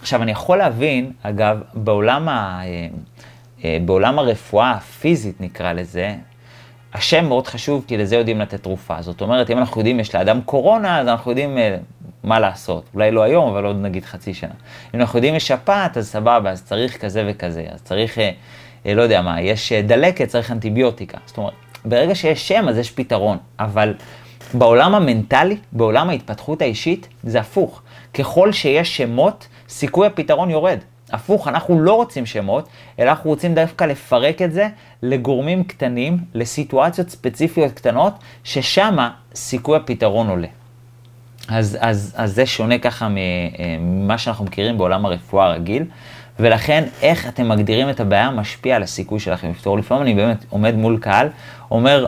עכשיו, 0.00 0.22
אני 0.22 0.30
יכול 0.30 0.58
להבין, 0.58 1.12
אגב, 1.22 1.60
בעולם 1.74 2.28
ה... 2.28 2.60
אה, 2.64 2.86
אה, 3.64 3.78
בעולם 3.84 4.18
הרפואה 4.18 4.70
הפיזית 4.70 5.40
נקרא 5.40 5.72
לזה, 5.72 6.14
השם 6.94 7.24
מאוד 7.24 7.46
חשוב 7.46 7.84
כי 7.88 7.96
לזה 7.96 8.16
יודעים 8.16 8.40
לתת 8.40 8.62
תרופה. 8.62 9.02
זאת 9.02 9.20
אומרת, 9.20 9.50
אם 9.50 9.58
אנחנו 9.58 9.80
יודעים 9.80 10.00
יש 10.00 10.14
לאדם 10.14 10.40
קורונה, 10.40 11.00
אז 11.00 11.08
אנחנו 11.08 11.30
יודעים 11.30 11.58
אה, 11.58 11.76
מה 12.24 12.40
לעשות. 12.40 12.84
אולי 12.94 13.10
לא 13.10 13.22
היום, 13.22 13.50
אבל 13.50 13.64
עוד 13.64 13.76
נגיד 13.76 14.04
חצי 14.04 14.34
שנה. 14.34 14.54
אם 14.94 15.00
אנחנו 15.00 15.18
יודעים 15.18 15.34
יש 15.34 15.48
שפעת, 15.48 15.96
אז 15.96 16.08
סבבה, 16.08 16.50
אז 16.50 16.64
צריך 16.64 16.96
כזה 16.96 17.24
וכזה. 17.28 17.64
אז 17.70 17.82
צריך, 17.82 18.18
אה, 18.18 18.30
לא 18.94 19.02
יודע 19.02 19.22
מה, 19.22 19.40
יש 19.40 19.72
דלקת, 19.72 20.28
צריך 20.28 20.50
אנטיביוטיקה. 20.50 21.18
זאת 21.26 21.36
אומרת, 21.36 21.52
ברגע 21.84 22.14
שיש 22.14 22.48
שם, 22.48 22.68
אז 22.68 22.78
יש 22.78 22.90
פתרון. 22.90 23.38
אבל 23.58 23.94
בעולם 24.54 24.94
המנטלי, 24.94 25.56
בעולם 25.72 26.10
ההתפתחות 26.10 26.62
האישית, 26.62 27.08
זה 27.22 27.40
הפוך. 27.40 27.82
ככל 28.14 28.52
שיש 28.52 28.96
שמות, 28.96 29.48
סיכוי 29.68 30.06
הפתרון 30.06 30.50
יורד. 30.50 30.78
הפוך, 31.12 31.48
אנחנו 31.48 31.80
לא 31.80 31.94
רוצים 31.94 32.26
שמות, 32.26 32.68
אלא 32.98 33.10
אנחנו 33.10 33.30
רוצים 33.30 33.54
דווקא 33.54 33.84
לפרק 33.84 34.42
את 34.42 34.52
זה 34.52 34.68
לגורמים 35.02 35.64
קטנים, 35.64 36.18
לסיטואציות 36.34 37.10
ספציפיות 37.10 37.72
קטנות, 37.72 38.14
ששם 38.44 38.96
סיכוי 39.34 39.76
הפתרון 39.76 40.28
עולה. 40.28 40.48
אז, 41.48 41.78
אז, 41.80 42.14
אז 42.16 42.34
זה 42.34 42.46
שונה 42.46 42.78
ככה 42.78 43.04
אה, 43.04 43.10
ממה 43.80 44.18
שאנחנו 44.18 44.44
מכירים 44.44 44.78
בעולם 44.78 45.06
הרפואה 45.06 45.46
הרגיל, 45.46 45.84
ולכן 46.40 46.84
איך 47.02 47.28
אתם 47.28 47.48
מגדירים 47.48 47.90
את 47.90 48.00
הבעיה 48.00 48.30
משפיע 48.30 48.76
על 48.76 48.82
הסיכוי 48.82 49.20
שלכם 49.20 49.50
לפתור. 49.50 49.78
לפעמים 49.78 50.02
אני 50.02 50.14
באמת 50.14 50.44
עומד 50.48 50.74
מול 50.74 50.98
קהל, 50.98 51.28
אומר, 51.70 52.06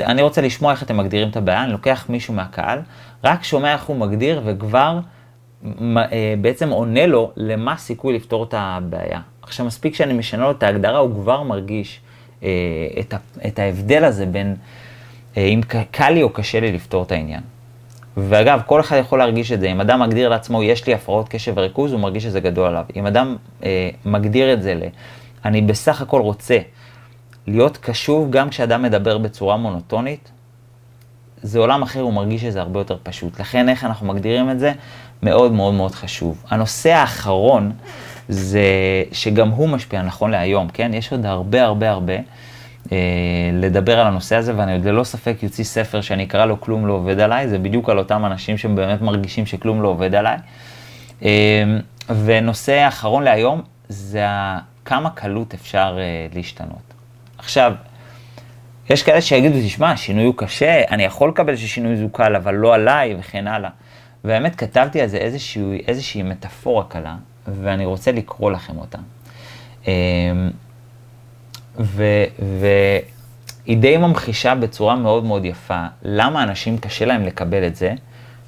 אני 0.00 0.22
רוצה 0.22 0.40
לשמוע 0.40 0.72
איך 0.72 0.82
אתם 0.82 0.96
מגדירים 0.96 1.28
את 1.28 1.36
הבעיה, 1.36 1.64
אני 1.64 1.72
לוקח 1.72 2.06
מישהו 2.08 2.34
מהקהל, 2.34 2.78
רק 3.24 3.44
שומע 3.44 3.72
איך 3.72 3.84
הוא 3.84 3.96
מגדיר 3.96 4.42
וכבר 4.44 4.98
בעצם 6.40 6.70
עונה 6.70 7.06
לו 7.06 7.30
למה 7.36 7.76
סיכוי 7.76 8.14
לפתור 8.14 8.44
את 8.44 8.54
הבעיה. 8.56 9.20
עכשיו 9.42 9.66
מספיק 9.66 9.94
שאני 9.94 10.12
משנה 10.12 10.42
לו 10.42 10.50
את 10.50 10.62
ההגדרה, 10.62 10.98
הוא 10.98 11.14
כבר 11.14 11.42
מרגיש 11.42 12.00
אה, 12.42 12.48
את 13.46 13.58
ההבדל 13.58 14.04
הזה 14.04 14.26
בין 14.26 14.56
אה, 15.36 15.42
אם 15.42 15.60
קל 15.90 16.10
לי 16.10 16.22
או 16.22 16.30
קשה 16.30 16.60
לי 16.60 16.72
לפתור 16.72 17.02
את 17.02 17.12
העניין. 17.12 17.40
ואגב, 18.16 18.60
כל 18.66 18.80
אחד 18.80 18.96
יכול 18.96 19.18
להרגיש 19.18 19.52
את 19.52 19.60
זה. 19.60 19.66
אם 19.66 19.80
אדם 19.80 20.00
מגדיר 20.00 20.28
לעצמו, 20.28 20.62
יש 20.62 20.86
לי 20.86 20.94
הפרעות 20.94 21.28
קשב 21.28 21.52
וריכוז, 21.56 21.92
הוא 21.92 22.00
מרגיש 22.00 22.22
שזה 22.22 22.40
גדול 22.40 22.66
עליו. 22.66 22.84
אם 22.96 23.06
אדם 23.06 23.36
אה, 23.64 23.90
מגדיר 24.04 24.52
את 24.52 24.62
זה 24.62 24.74
ל... 24.74 24.82
אני 25.44 25.60
בסך 25.60 26.02
הכל 26.02 26.20
רוצה 26.20 26.58
להיות 27.46 27.76
קשוב 27.76 28.30
גם 28.30 28.50
כשאדם 28.50 28.82
מדבר 28.82 29.18
בצורה 29.18 29.56
מונוטונית, 29.56 30.30
זה 31.42 31.58
עולם 31.58 31.82
אחר, 31.82 32.00
הוא 32.00 32.12
מרגיש 32.12 32.42
שזה 32.42 32.60
הרבה 32.60 32.80
יותר 32.80 32.96
פשוט. 33.02 33.40
לכן 33.40 33.68
איך 33.68 33.84
אנחנו 33.84 34.06
מגדירים 34.06 34.50
את 34.50 34.58
זה? 34.58 34.72
מאוד 35.22 35.52
מאוד 35.52 35.74
מאוד 35.74 35.94
חשוב. 35.94 36.44
הנושא 36.48 36.90
האחרון 36.90 37.72
זה 38.28 38.64
שגם 39.12 39.48
הוא 39.48 39.68
משפיע 39.68 40.02
נכון 40.02 40.30
להיום, 40.30 40.68
כן? 40.68 40.90
יש 40.94 41.12
עוד 41.12 41.26
הרבה 41.26 41.62
הרבה 41.62 41.90
הרבה 41.90 42.14
אה, 42.92 42.96
לדבר 43.52 44.00
על 44.00 44.06
הנושא 44.06 44.36
הזה, 44.36 44.56
ואני 44.56 44.72
עוד 44.72 44.84
ללא 44.84 45.04
ספק 45.04 45.36
יוציא 45.42 45.64
ספר 45.64 46.00
שאני 46.00 46.24
אקרא 46.24 46.46
לו 46.46 46.60
כלום 46.60 46.86
לא 46.86 46.92
עובד 46.92 47.20
עליי, 47.20 47.48
זה 47.48 47.58
בדיוק 47.58 47.88
על 47.88 47.98
אותם 47.98 48.24
אנשים 48.24 48.58
שבאמת 48.58 49.02
מרגישים 49.02 49.46
שכלום 49.46 49.82
לא 49.82 49.88
עובד 49.88 50.14
עליי. 50.14 50.36
אה, 51.22 51.30
ונושא 52.24 52.72
האחרון 52.72 53.22
להיום 53.22 53.62
זה 53.88 54.24
כמה 54.84 55.10
קלות 55.10 55.54
אפשר 55.54 55.96
אה, 55.98 56.26
להשתנות. 56.34 56.94
עכשיו, 57.38 57.72
יש 58.90 59.02
כאלה 59.02 59.20
שיגידו, 59.20 59.58
תשמע, 59.66 59.90
השינוי 59.90 60.24
הוא 60.24 60.34
קשה, 60.36 60.82
אני 60.90 61.04
יכול 61.04 61.28
לקבל 61.28 61.56
ששינוי 61.56 62.00
הוא 62.00 62.10
קל, 62.12 62.36
אבל 62.36 62.54
לא 62.54 62.74
עליי 62.74 63.16
וכן 63.18 63.46
הלאה. 63.46 63.70
והאמת 64.24 64.56
כתבתי 64.56 65.00
על 65.00 65.08
זה 65.08 65.16
איזושהי, 65.16 65.82
איזושהי 65.88 66.22
מטאפורה 66.22 66.84
קלה, 66.84 67.16
ואני 67.46 67.84
רוצה 67.84 68.12
לקרוא 68.12 68.50
לכם 68.50 68.78
אותה. 68.78 68.98
אמ, 69.86 69.92
והיא 71.78 73.78
די 73.78 73.96
ממחישה 73.96 74.54
בצורה 74.54 74.96
מאוד 74.96 75.24
מאוד 75.24 75.44
יפה 75.44 75.84
למה 76.02 76.42
אנשים 76.42 76.78
קשה 76.78 77.04
להם 77.04 77.22
לקבל 77.22 77.66
את 77.66 77.76
זה 77.76 77.94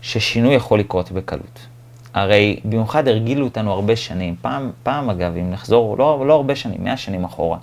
ששינוי 0.03 0.55
יכול 0.55 0.79
לקרות 0.79 1.13
בקלות. 1.13 1.67
הרי 2.15 2.61
במיוחד 2.65 3.09
הרגילו 3.09 3.45
אותנו 3.45 3.73
הרבה 3.73 3.97
שנים, 3.97 4.37
פעם, 4.43 4.71
פעם 4.83 5.11
אגב, 5.11 5.37
אם 5.37 5.51
נחזור, 5.51 5.99
לא, 5.99 6.25
לא 6.27 6.35
הרבה 6.35 6.57
שנים, 6.57 6.85
מאה 6.85 6.97
שנים 6.97 7.25
אחורה, 7.25 7.59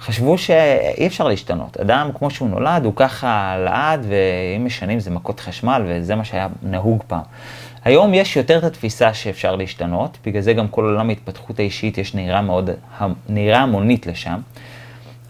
חשבו 0.00 0.38
שאי 0.38 1.06
אפשר 1.06 1.28
להשתנות. 1.28 1.76
אדם, 1.76 2.10
כמו 2.14 2.30
שהוא 2.30 2.48
נולד, 2.48 2.84
הוא 2.84 2.92
ככה 2.96 3.56
לעד, 3.64 4.06
ואם 4.08 4.64
משנים 4.64 5.00
זה 5.00 5.10
מכות 5.10 5.40
חשמל, 5.40 5.82
וזה 5.86 6.14
מה 6.14 6.24
שהיה 6.24 6.48
נהוג 6.62 7.02
פעם. 7.06 7.22
היום 7.84 8.14
יש 8.14 8.36
יותר 8.36 8.58
את 8.58 8.64
התפיסה 8.64 9.14
שאפשר 9.14 9.56
להשתנות, 9.56 10.18
בגלל 10.26 10.42
זה 10.42 10.52
גם 10.52 10.68
כל 10.68 10.84
עולם 10.84 11.08
ההתפתחות 11.08 11.58
האישית 11.58 11.98
יש 11.98 12.14
נהירה 12.14 12.42
מאוד, 12.42 12.70
נהירה 13.28 13.58
המונית 13.58 14.06
לשם, 14.06 14.40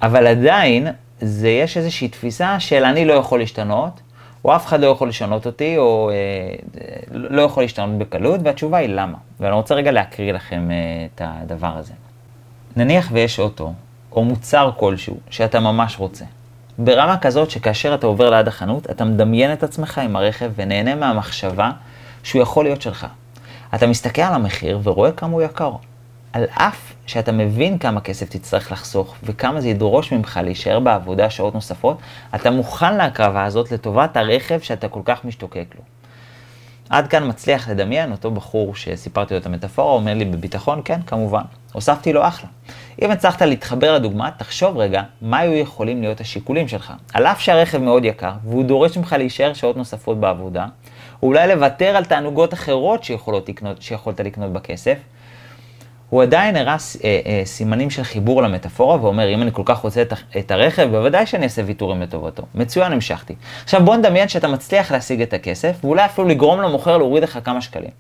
אבל 0.03 0.27
עדיין 0.27 0.87
זה 1.21 1.49
יש 1.49 1.77
איזושהי 1.77 2.09
תפיסה 2.09 2.61
של 2.61 2.85
אני 2.85 3.05
לא 3.05 3.13
יכול 3.13 3.39
להשתנות, 3.39 4.01
או 4.45 4.57
אף 4.57 4.67
אחד 4.67 4.81
לא 4.81 4.87
יכול 4.87 5.09
לשנות 5.09 5.47
אותי, 5.47 5.79
או 5.79 6.11
אה, 6.11 6.15
לא 7.11 7.43
יכול 7.43 7.63
להשתנות 7.63 7.99
בקלות, 7.99 8.41
והתשובה 8.45 8.79
היא 8.79 8.89
למה. 8.89 9.19
ואני 9.41 9.55
רוצה 9.55 9.75
רגע 9.75 9.91
להקריא 9.91 10.33
לכם 10.33 10.71
אה, 10.71 11.07
את 11.15 11.23
הדבר 11.25 11.77
הזה. 11.77 11.93
נניח 12.77 13.09
ויש 13.13 13.41
אוטו, 13.41 13.73
או 14.13 14.25
מוצר 14.25 14.71
כלשהו, 14.77 15.17
שאתה 15.31 15.61
ממש 15.61 15.99
רוצה. 15.99 16.25
ברמה 16.79 17.19
כזאת 17.19 17.51
שכאשר 17.51 17.95
אתה 17.95 18.07
עובר 18.07 18.31
ליד 18.31 18.49
החנות, 18.49 18.91
אתה 18.91 19.05
מדמיין 19.05 19.53
את 19.53 19.63
עצמך 19.63 19.99
עם 19.99 20.17
הרכב 20.17 20.51
ונהנה 20.57 20.95
מהמחשבה 20.95 21.71
שהוא 22.23 22.43
יכול 22.43 22.65
להיות 22.65 22.83
שלך. 22.83 23.07
אתה 23.75 23.87
מסתכל 23.87 24.23
על 24.23 24.35
המחיר 24.35 24.81
ורואה 24.83 25.13
כמה 25.13 25.33
הוא 25.33 25.43
יקר. 25.43 25.73
על 26.33 26.45
אף 26.51 26.93
שאתה 27.07 27.33
מבין 27.33 27.79
כמה 27.79 28.01
כסף 28.01 28.29
תצטרך 28.29 28.73
לחסוך 28.73 29.15
וכמה 29.23 29.61
זה 29.61 29.69
ידרוש 29.69 30.13
ממך 30.13 30.41
להישאר 30.45 30.81
בעבודה 30.81 31.31
שעות 31.31 31.55
נוספות, 31.55 31.99
אתה 32.35 32.51
מוכן 32.51 32.97
להקרבה 32.97 33.45
הזאת 33.45 33.73
לטובת 33.73 34.17
הרכב 34.17 34.61
שאתה 34.61 34.89
כל 34.89 35.01
כך 35.05 35.25
משתוקק 35.25 35.67
לו. 35.75 35.98
עד 36.91 37.07
כאן 37.07 37.29
מצליח 37.29 37.69
לדמיין 37.69 38.13
אותו 38.13 38.31
בחור 38.31 38.75
שסיפרתי 38.75 39.35
לו 39.35 39.41
את 39.41 39.47
המטאפורה, 39.47 39.93
אומר 39.93 40.15
לי 40.15 40.25
בביטחון, 40.25 40.81
כן, 40.85 41.03
כמובן. 41.07 41.43
הוספתי 41.73 42.13
לו 42.13 42.27
אחלה. 42.27 42.49
אם 43.03 43.11
הצלחת 43.11 43.43
להתחבר 43.43 43.95
לדוגמה, 43.95 44.31
תחשוב 44.31 44.77
רגע 44.77 45.03
מה 45.23 45.39
היו 45.39 45.53
יכולים 45.53 46.03
להיות 46.03 46.21
השיקולים 46.21 46.69
שלך. 46.69 46.93
על 47.15 47.27
אף 47.27 47.41
שהרכב 47.41 47.79
מאוד 47.79 48.05
יקר, 48.05 48.33
והוא 48.45 48.65
דורש 48.65 48.97
ממך 48.97 49.13
להישאר 49.19 49.53
שעות 49.53 49.77
נוספות 49.77 50.21
בעבודה, 50.21 50.67
או 51.23 51.29
אולי 51.29 51.49
לוותר 51.49 51.97
על 51.97 52.05
תענוגות 52.05 52.55
אחרות 52.55 53.11
לקנות, 53.49 53.83
שיכולת 53.83 54.21
לקנות 54.21 54.53
בכסף, 54.53 54.99
הוא 56.11 56.23
עדיין 56.23 56.57
הראה 56.57 56.77
אה, 57.05 57.21
אה, 57.27 57.43
סימנים 57.45 57.91
של 57.91 58.03
חיבור 58.03 58.43
למטאפורה, 58.43 59.05
ואומר, 59.05 59.35
אם 59.35 59.43
אני 59.43 59.51
כל 59.53 59.63
כך 59.65 59.79
רוצה 59.79 60.03
את, 60.03 60.13
את 60.39 60.51
הרכב, 60.51 60.89
בוודאי 60.91 61.27
שאני 61.27 61.45
אעשה 61.45 61.63
ויתורים 61.67 62.03
לטובתו. 62.03 62.43
מצוין, 62.55 62.93
המשכתי. 62.93 63.35
עכשיו 63.65 63.85
בוא 63.85 63.97
נדמיין 63.97 64.29
שאתה 64.29 64.49
מצליח 64.49 64.93
להשיג 64.93 65.23
את 65.23 65.33
הכסף, 65.33 65.77
ואולי 65.85 66.05
אפילו 66.05 66.29
לגרום 66.29 66.61
למוכר 66.61 66.99
להוריד 66.99 67.23
לך 67.23 67.39
כמה 67.45 67.61
שקלים. 67.61 67.91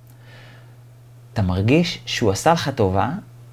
אתה 1.32 1.42
מרגיש 1.42 2.00
שהוא 2.06 2.30
עשה 2.30 2.52
לך 2.52 2.70
טובה, 2.74 3.08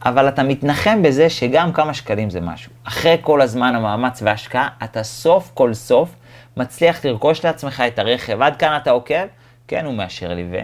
אבל 0.05 0.27
אתה 0.27 0.43
מתנחם 0.43 1.01
בזה 1.01 1.29
שגם 1.29 1.73
כמה 1.73 1.93
שקלים 1.93 2.29
זה 2.29 2.41
משהו. 2.41 2.71
אחרי 2.83 3.17
כל 3.21 3.41
הזמן 3.41 3.75
המאמץ 3.75 4.21
וההשקעה, 4.21 4.67
אתה 4.83 5.03
סוף 5.03 5.51
כל 5.53 5.73
סוף 5.73 6.15
מצליח 6.57 7.05
לרכוש 7.05 7.45
לעצמך 7.45 7.83
את 7.87 7.99
הרכב. 7.99 8.41
עד 8.41 8.55
כאן 8.55 8.77
אתה 8.81 8.91
עוקב? 8.91 9.25
כן, 9.67 9.85
הוא 9.85 9.93
מאשר 9.93 10.33
לי, 10.33 10.45
ו... 10.51 10.57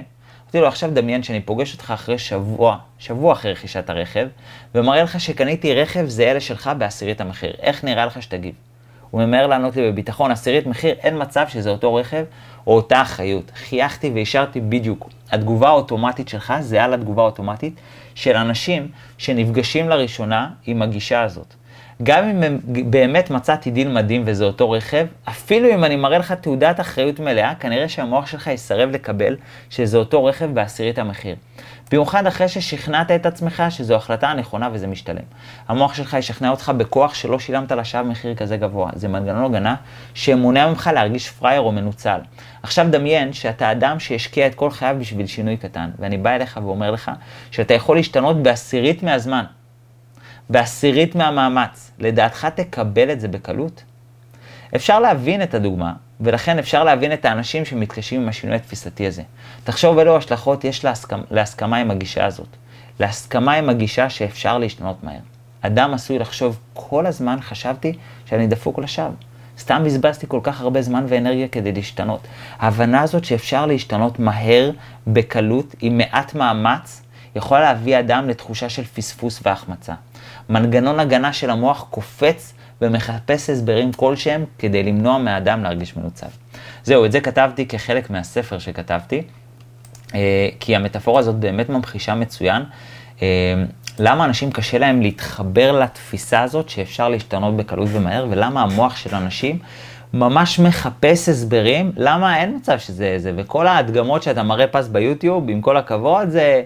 אמרתי 0.52 0.62
לו, 0.62 0.68
עכשיו 0.68 0.92
דמיין 0.94 1.24
שאני 1.24 1.42
פוגש 1.42 1.74
אותך 1.74 1.92
אחרי 1.92 2.18
שבוע, 2.18 2.78
שבוע 3.00 3.34
אחרי 3.34 3.52
רכישת 3.52 3.90
הרכב, 3.90 4.28
ומראה 4.76 5.04
לך 5.04 5.20
שקניתי 5.20 5.74
רכב 5.74 6.06
זהה 6.08 6.34
לשלך 6.34 6.72
בעשירית 6.78 7.22
המחיר. 7.22 7.54
איך 7.60 7.84
נראה 7.84 8.06
לך 8.06 8.22
שתגיב? 8.22 8.56
הוא 9.12 9.22
ממהר 9.22 9.48
לענות 9.48 9.76
לי 9.76 9.92
בביטחון, 9.92 10.32
עשירית 10.32 10.68
מחיר, 10.68 10.96
אין 11.00 11.22
מצב 11.22 11.46
שזה 11.48 11.70
אותו 11.70 11.96
רכב 11.96 12.24
או 12.68 12.76
אותה 12.76 13.02
אחריות. 13.02 13.52
חייכתי 13.56 14.12
והשארתי 14.16 14.62
בדיוק. 14.62 15.10
התגובה 15.32 15.68
האוטומטית 15.68 16.28
שלך 16.30 16.54
זהה 16.60 16.88
לתגובה 16.88 17.22
האוטומטית 17.22 17.74
של 18.16 18.36
אנשים 18.36 18.92
שנפגשים 19.18 19.90
לראשונה 19.90 20.50
עם 20.66 20.82
הגישה 20.82 21.22
הזאת. 21.22 21.54
גם 22.04 22.24
אם 22.24 22.60
באמת 22.92 23.30
מצאתי 23.30 23.72
דיל 23.72 23.90
מדהים 23.90 24.24
וזה 24.26 24.44
אותו 24.44 24.72
רכב, 24.72 25.06
אפילו 25.30 25.74
אם 25.74 25.84
אני 25.84 25.96
מראה 25.96 26.18
לך 26.18 26.32
תעודת 26.32 26.80
אחריות 26.80 27.20
מלאה, 27.20 27.56
כנראה 27.56 27.90
שהמוח 27.90 28.28
שלך 28.28 28.48
יסרב 28.48 28.90
לקבל 28.90 29.36
שזה 29.70 29.98
אותו 29.98 30.26
רכב 30.26 30.46
בעשירית 30.54 31.00
המחיר. 31.00 31.36
במיוחד 31.92 32.28
אחרי 32.28 32.48
ששכנעת 32.48 33.12
את 33.12 33.26
עצמך 33.26 33.64
שזו 33.70 33.96
החלטה 33.96 34.28
הנכונה 34.28 34.70
וזה 34.74 34.88
משתלם. 34.88 35.24
המוח 35.68 35.94
שלך 35.94 36.14
ישכנע 36.14 36.50
אותך 36.50 36.72
בכוח 36.78 37.14
שלא 37.14 37.40
שילמת 37.40 37.72
לשווא 37.72 38.04
מחיר 38.04 38.36
כזה 38.36 38.58
גבוה. 38.58 38.90
זה 38.96 39.08
מנגנון 39.08 39.46
הגנה 39.46 39.76
שמונע 40.14 40.70
ממך 40.70 40.90
להרגיש 40.94 41.30
פראייר 41.30 41.62
או 41.62 41.72
מנוצל. 41.72 42.20
עכשיו 42.64 42.88
דמיין 42.90 43.34
שאתה 43.34 43.72
אדם 43.72 44.00
שהשקיע 44.00 44.48
את 44.48 44.56
כל 44.56 44.72
חייו 44.72 44.96
בשביל 45.00 45.28
שינוי 45.28 45.58
קטן, 45.58 45.90
ואני 46.00 46.18
בא 46.18 46.30
אליך 46.30 46.60
ואומר 46.64 46.92
לך 46.92 47.12
שאתה 47.52 47.74
יכול 47.74 47.96
להשתנות 47.96 48.44
בעשירית 48.44 49.04
מהזמן. 49.04 49.44
בעשירית 50.52 51.16
מהמאמץ, 51.16 51.92
לדעתך 52.00 52.48
תקבל 52.56 53.12
את 53.12 53.20
זה 53.22 53.28
בקלות? 53.28 53.84
אפשר 54.76 55.00
להבין 55.00 55.44
את 55.44 55.54
הדוגמה, 55.54 55.94
ולכן 56.22 56.60
אפשר 56.60 56.84
להבין 56.84 57.14
את 57.14 57.26
האנשים 57.26 57.66
שמתקשים 57.66 58.22
עם 58.22 58.30
השינוי 58.30 58.56
התפיסתי 58.56 59.08
הזה. 59.08 59.22
תחשוב 59.64 60.00
אילו 60.00 60.18
השלכות 60.18 60.64
יש 60.64 60.86
להסכמה, 60.86 61.24
להסכמה 61.32 61.78
עם 61.78 61.92
הגישה 61.92 62.26
הזאת. 62.26 62.48
להסכמה 63.00 63.54
עם 63.54 63.70
הגישה 63.70 64.10
שאפשר 64.10 64.58
להשתנות 64.58 65.04
מהר. 65.04 65.20
אדם 65.62 65.94
עשוי 65.94 66.20
לחשוב, 66.20 66.60
כל 66.74 67.06
הזמן 67.06 67.38
חשבתי 67.42 67.94
שאני 68.26 68.48
דפוק 68.48 68.80
לשווא. 68.80 69.16
סתם 69.60 69.84
בזבזתי 69.86 70.26
כל 70.30 70.40
כך 70.44 70.62
הרבה 70.62 70.82
זמן 70.82 71.06
ואנרגיה 71.08 71.48
כדי 71.48 71.72
להשתנות. 71.72 72.28
ההבנה 72.60 73.02
הזאת 73.02 73.26
שאפשר 73.26 73.66
להשתנות 73.66 74.20
מהר, 74.20 74.72
בקלות, 75.08 75.76
עם 75.82 75.98
מעט 75.98 76.36
מאמץ, 76.36 77.02
יכולה 77.36 77.62
להביא 77.62 78.00
אדם 78.00 78.30
לתחושה 78.30 78.70
של 78.70 78.84
פספוס 78.84 79.40
והחמצה. 79.44 79.94
מנגנון 80.50 81.00
הגנה 81.00 81.34
של 81.34 81.50
המוח 81.50 81.86
קופץ 81.90 82.54
ומחפש 82.82 83.50
הסברים 83.50 83.94
כלשהם 83.94 84.46
כדי 84.60 84.84
למנוע 84.84 85.18
מהאדם 85.18 85.64
להרגיש 85.64 85.98
מנוצל. 85.98 86.28
זהו, 86.84 87.06
את 87.06 87.12
זה 87.12 87.22
כתבתי 87.22 87.68
כחלק 87.68 88.10
מהספר 88.10 88.60
שכתבתי, 88.60 89.22
אה, 90.16 90.50
כי 90.60 90.76
המטאפורה 90.76 91.20
הזאת 91.20 91.36
באמת 91.36 91.70
ממחישה 91.70 92.16
מצוין. 92.16 92.64
אה, 93.22 93.28
למה 94.00 94.26
אנשים 94.26 94.52
קשה 94.52 94.78
להם 94.78 95.02
להתחבר 95.02 95.72
לתפיסה 95.72 96.42
הזאת 96.42 96.70
שאפשר 96.70 97.10
להשתנות 97.10 97.58
בקלות 97.58 97.90
ומהר, 97.92 98.28
ולמה 98.30 98.62
המוח 98.62 98.96
של 98.96 99.16
אנשים 99.16 99.60
ממש 100.14 100.60
מחפש 100.60 101.30
הסברים, 101.30 101.92
למה 101.98 102.38
אין 102.38 102.56
מצב 102.56 102.80
שזה 102.80 103.16
זה, 103.18 103.32
וכל 103.36 103.68
ההדגמות 103.68 104.24
שאתה 104.24 104.44
מראה 104.44 104.68
פס 104.68 104.88
ביוטיוב, 104.88 105.50
עם 105.50 105.62
כל 105.62 105.78
הכבוד, 105.78 106.30
זה... 106.30 106.64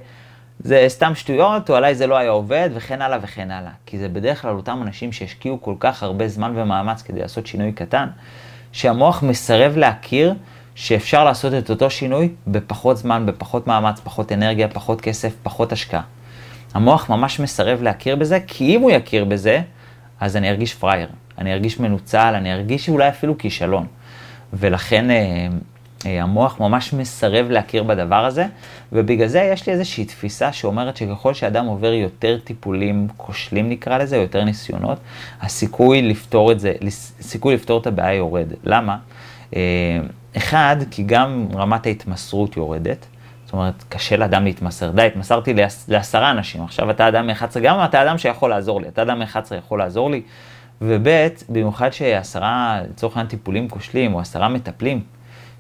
זה 0.60 0.86
סתם 0.88 1.16
שטויות, 1.16 1.70
או 1.70 1.76
עליי 1.76 1.96
זה 1.96 2.08
לא 2.08 2.18
היה 2.18 2.30
עובד, 2.30 2.70
וכן 2.74 3.02
הלאה 3.02 3.18
וכן 3.22 3.52
הלאה. 3.52 3.72
כי 3.86 4.00
זה 4.00 4.10
בדרך 4.10 4.42
כלל 4.42 4.56
אותם 4.56 4.80
אנשים 4.82 5.12
שהשקיעו 5.12 5.62
כל 5.62 5.76
כך 5.80 6.04
הרבה 6.04 6.28
זמן 6.28 6.52
ומאמץ 6.56 7.02
כדי 7.02 7.20
לעשות 7.20 7.48
שינוי 7.48 7.72
קטן, 7.72 8.08
שהמוח 8.72 9.24
מסרב 9.24 9.78
להכיר 9.78 10.34
שאפשר 10.76 11.24
לעשות 11.24 11.54
את 11.54 11.70
אותו 11.70 11.90
שינוי 11.90 12.30
בפחות 12.48 12.98
זמן, 12.98 13.26
בפחות 13.26 13.68
מאמץ, 13.68 14.00
פחות 14.00 14.32
אנרגיה, 14.32 14.68
פחות 14.68 15.02
כסף, 15.02 15.34
פחות 15.44 15.72
השקעה. 15.72 16.02
המוח 16.74 17.10
ממש 17.10 17.40
מסרב 17.40 17.82
להכיר 17.82 18.16
בזה, 18.16 18.40
כי 18.48 18.76
אם 18.76 18.82
הוא 18.82 18.92
יכיר 18.92 19.26
בזה, 19.26 19.62
אז 20.20 20.38
אני 20.38 20.50
ארגיש 20.50 20.74
פראייר, 20.74 21.08
אני 21.38 21.54
ארגיש 21.54 21.80
מנוצל, 21.80 22.34
אני 22.36 22.54
ארגיש 22.54 22.90
אולי 22.90 23.10
אפילו 23.10 23.38
כישלון. 23.38 23.88
ולכן 24.54 25.12
אה, 25.12 25.48
המוח 26.06 26.60
ממש 26.60 26.94
מסרב 26.94 27.50
להכיר 27.50 27.84
בדבר 27.84 28.26
הזה, 28.26 28.46
ובגלל 28.92 29.28
זה 29.28 29.50
יש 29.54 29.68
לי 29.68 29.74
איזושהי 29.74 30.06
תפיסה 30.06 30.54
שאומרת 30.54 30.98
שככל 30.98 31.34
שאדם 31.34 31.66
עובר 31.66 31.94
יותר 31.94 32.38
טיפולים 32.44 33.08
כושלים 33.18 33.70
נקרא 33.70 33.98
לזה, 33.98 34.18
יותר 34.18 34.44
ניסיונות, 34.44 34.98
הסיכוי 35.42 36.02
לפתור 36.02 36.52
את 36.52 36.60
זה, 36.60 36.74
הסיכוי 37.20 37.56
לפתור 37.56 37.82
את 37.82 37.88
הבעיה 37.88 38.14
יורד. 38.14 38.48
למה? 38.64 38.98
אה, 39.56 39.62
אחד, 40.38 40.76
כי 40.92 41.04
גם 41.04 41.48
רמת 41.56 41.86
ההתמסרות 41.86 42.58
יורדת. 42.58 43.06
זאת 43.46 43.54
אומרת, 43.54 43.84
קשה 43.90 44.18
לאדם 44.18 44.44
להתמסר. 44.44 44.92
די, 44.92 45.02
התמסרתי 45.02 45.54
לעשרה 45.88 46.32
אנשים, 46.32 46.64
עכשיו 46.64 46.92
אתה 46.92 47.08
אדם 47.08 47.28
מ-11, 47.28 47.60
גם 47.64 47.86
אתה 47.86 48.04
אדם 48.04 48.18
שיכול 48.18 48.50
לעזור 48.50 48.82
לי, 48.82 48.88
אתה 48.88 49.02
אדם 49.02 49.20
מ-11 49.20 49.56
יכול 49.56 49.80
לעזור 49.80 50.12
לי. 50.12 50.22
וב', 50.82 51.28
במיוחד 51.50 51.94
שעשרה, 51.94 52.80
לצורך 52.90 53.18
העניין 53.18 53.30
טיפולים 53.30 53.70
כושלים, 53.70 54.14
או 54.14 54.20
עשרה 54.20 54.50
מטפלים, 54.50 55.02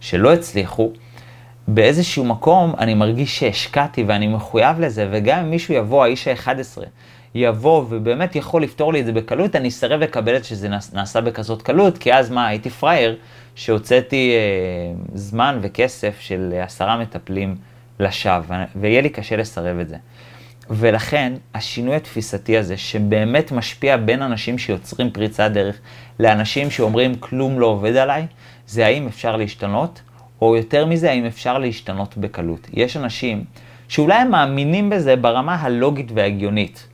שלא 0.06 0.34
הצליחו, 0.34 0.91
באיזשהו 1.68 2.26
מקום 2.26 2.76
אני 2.78 2.94
מרגיש 2.94 3.39
שהשקעתי 3.39 4.04
ואני 4.04 4.28
מחויב 4.28 4.80
לזה, 4.80 5.08
וגם 5.12 5.39
אם 5.39 5.50
מישהו 5.50 5.74
יבוא, 5.74 6.04
האיש 6.04 6.28
ה-11, 6.28 6.82
יבוא 7.36 7.86
ובאמת 7.89 8.36
יכול 8.36 8.63
לפתור 8.63 8.94
לי 8.94 9.00
את 9.02 9.06
זה 9.06 9.12
בקלות, 9.12 9.56
אני 9.56 9.68
אסרב 9.68 10.00
לקבל 10.00 10.38
את 10.38 10.46
שזה 10.46 10.70
נעשה 10.94 11.22
בכזאת 11.22 11.62
קלות, 11.62 11.98
כי 11.98 12.13
אז 12.13 12.30
מה, 12.30 12.48
הייתי 12.48 12.70
פראייר 12.70 13.18
שהוצאתי 13.56 14.32
אה, 14.36 14.94
זמן 15.13 15.60
וכסף 15.62 16.20
של 16.20 16.54
עשרה 16.62 16.98
מטפלים 16.98 17.56
לשווא, 18.00 18.56
ויהיה 18.76 19.02
לי 19.02 19.10
קשה 19.10 19.36
לסרב 19.36 19.80
את 19.80 19.89
זה. 19.89 19.98
ולכן 20.70 21.34
השינוי 21.54 21.96
התפיסתי 21.96 22.58
הזה, 22.58 22.78
שבאמת 22.78 23.52
משפיע 23.52 23.98
בין 23.98 24.22
אנשים 24.22 24.58
שיוצרים 24.58 25.12
פריצת 25.12 25.52
דרך 25.54 25.80
לאנשים 26.19 26.71
שאומרים 26.71 27.15
כלום 27.15 27.60
לא 27.60 27.65
עובד 27.65 27.95
עליי, 27.95 28.28
זה 28.67 28.86
האם 28.86 29.08
אפשר 29.08 29.36
להשתנות, 29.36 30.01
או 30.41 30.56
יותר 30.56 30.86
מזה, 30.86 31.12
האם 31.12 31.25
אפשר 31.25 31.58
להשתנות 31.58 32.17
בקלות. 32.17 32.67
יש 32.73 32.97
אנשים 32.97 33.43
שאולי 33.88 34.15
הם 34.15 34.32
מאמינים 34.32 34.89
בזה 34.89 35.15
ברמה 35.15 35.56
הלוגית 35.56 36.12
וההגיונית, 36.15 36.88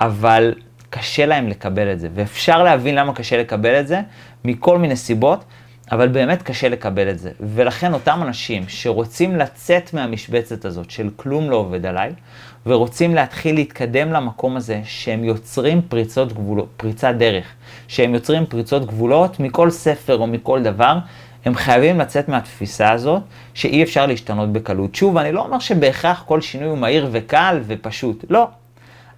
אבל 0.00 0.54
קשה 0.90 1.26
להם 1.26 1.48
לקבל 1.48 1.92
את 1.92 2.00
זה. 2.00 2.08
ואפשר 2.14 2.62
להבין 2.62 2.94
למה 2.94 3.14
קשה 3.14 3.38
לקבל 3.38 3.80
את 3.80 3.86
זה, 3.86 4.00
מכל 4.44 4.78
מיני 4.78 4.96
סיבות, 4.96 5.44
אבל 5.92 6.08
באמת 6.08 6.42
קשה 6.42 6.68
לקבל 6.68 7.10
את 7.10 7.18
זה. 7.18 7.30
ולכן 7.40 7.94
אותם 7.94 8.18
אנשים 8.22 8.64
שרוצים 8.68 9.36
לצאת 9.36 9.94
מהמשבצת 9.94 10.64
הזאת 10.64 10.90
של 10.90 11.10
כלום 11.16 11.50
לא 11.50 11.56
עובד 11.56 11.86
עליי, 11.86 12.12
ורוצים 12.66 13.14
להתחיל 13.14 13.54
להתקדם 13.54 14.12
למקום 14.12 14.56
הזה 14.56 14.80
שהם 14.84 15.24
יוצרים 15.24 15.82
פריצות 15.88 16.32
גבולות, 16.32 16.68
פריצת 16.76 17.14
דרך, 17.18 17.44
שהם 17.88 18.14
יוצרים 18.14 18.46
פריצות 18.46 18.86
גבולות 18.86 19.40
מכל 19.40 19.70
ספר 19.70 20.18
או 20.18 20.26
מכל 20.26 20.62
דבר, 20.62 20.98
הם 21.44 21.54
חייבים 21.54 21.98
לצאת 21.98 22.28
מהתפיסה 22.28 22.92
הזאת 22.92 23.22
שאי 23.54 23.82
אפשר 23.82 24.06
להשתנות 24.06 24.52
בקלות. 24.52 24.94
שוב, 24.94 25.16
אני 25.16 25.32
לא 25.32 25.44
אומר 25.44 25.58
שבהכרח 25.58 26.24
כל 26.26 26.40
שינוי 26.40 26.68
הוא 26.68 26.78
מהיר 26.78 27.08
וקל 27.12 27.60
ופשוט, 27.66 28.24
לא. 28.30 28.48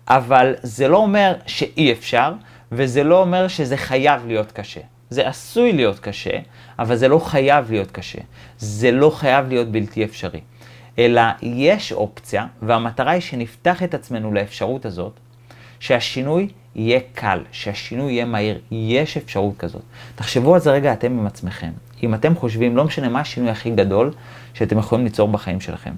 אבל 0.09 0.55
זה 0.63 0.89
לא 0.89 0.97
אומר 0.97 1.35
שאי 1.47 1.93
אפשר, 1.93 2.33
וזה 2.73 3.05
לא 3.05 3.21
אומר 3.21 3.49
שזה 3.49 3.77
חייב 3.77 4.27
להיות 4.27 4.53
קשה. 4.53 4.81
זה 5.11 5.29
עשוי 5.29 5.73
להיות 5.73 5.99
קשה, 5.99 6.39
אבל 6.79 6.97
זה 6.97 7.09
לא 7.09 7.19
חייב 7.19 7.71
להיות 7.71 7.91
קשה. 7.91 8.19
זה 8.59 8.91
לא 8.91 9.11
חייב 9.11 9.49
להיות 9.49 9.69
בלתי 9.69 10.05
אפשרי. 10.05 10.41
אלא 10.99 11.23
יש 11.43 11.93
אופציה, 11.93 12.47
והמטרה 12.63 13.11
היא 13.11 13.21
שנפתח 13.21 13.83
את 13.83 13.95
עצמנו 13.95 14.33
לאפשרות 14.33 14.87
הזאת, 14.87 15.13
שהשינוי 15.81 16.49
יהיה 16.75 17.01
קל, 17.15 17.41
שהשינוי 17.53 18.13
יהיה 18.13 18.25
מהיר. 18.25 18.61
יש 18.71 19.17
אפשרות 19.17 19.57
כזאת. 19.59 19.83
תחשבו 20.15 20.55
על 20.55 20.61
זה 20.61 20.73
רגע 20.73 20.93
אתם 20.93 21.19
עם 21.19 21.27
עצמכם. 21.27 21.71
אם 22.03 22.15
אתם 22.15 22.35
חושבים, 22.35 22.77
לא 22.77 22.85
משנה 22.85 23.09
מה 23.09 23.21
השינוי 23.21 23.51
הכי 23.51 23.71
גדול 23.71 24.13
שאתם 24.55 24.79
יכולים 24.79 25.05
ליצור 25.05 25.29
בחיים 25.29 25.61
שלכם. 25.61 25.95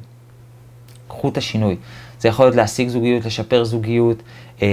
קחו 1.08 1.28
את 1.28 1.36
השינוי. 1.36 1.76
זה 2.20 2.28
יכול 2.28 2.44
להיות 2.44 2.56
להשיג 2.56 2.88
זוגיות, 2.88 3.24
לשפר 3.24 3.64
זוגיות, 3.64 4.22
אה, 4.62 4.68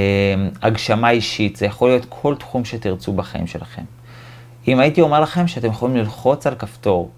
הגשמה 0.61 1.09
אישית, 1.09 1.55
זה 1.55 1.65
יכול 1.65 1.89
להיות 1.89 2.05
כל 2.09 2.35
תחום 2.35 2.65
שתרצו 2.65 3.13
בחיים 3.13 3.47
שלכם. 3.47 3.81
אם 4.67 4.79
הייתי 4.79 5.01
אומר 5.01 5.19
לכם 5.19 5.47
שאתם 5.47 5.67
יכולים 5.67 5.95
ללחוץ 5.95 6.47
על 6.47 6.55
כפתור 6.55 7.11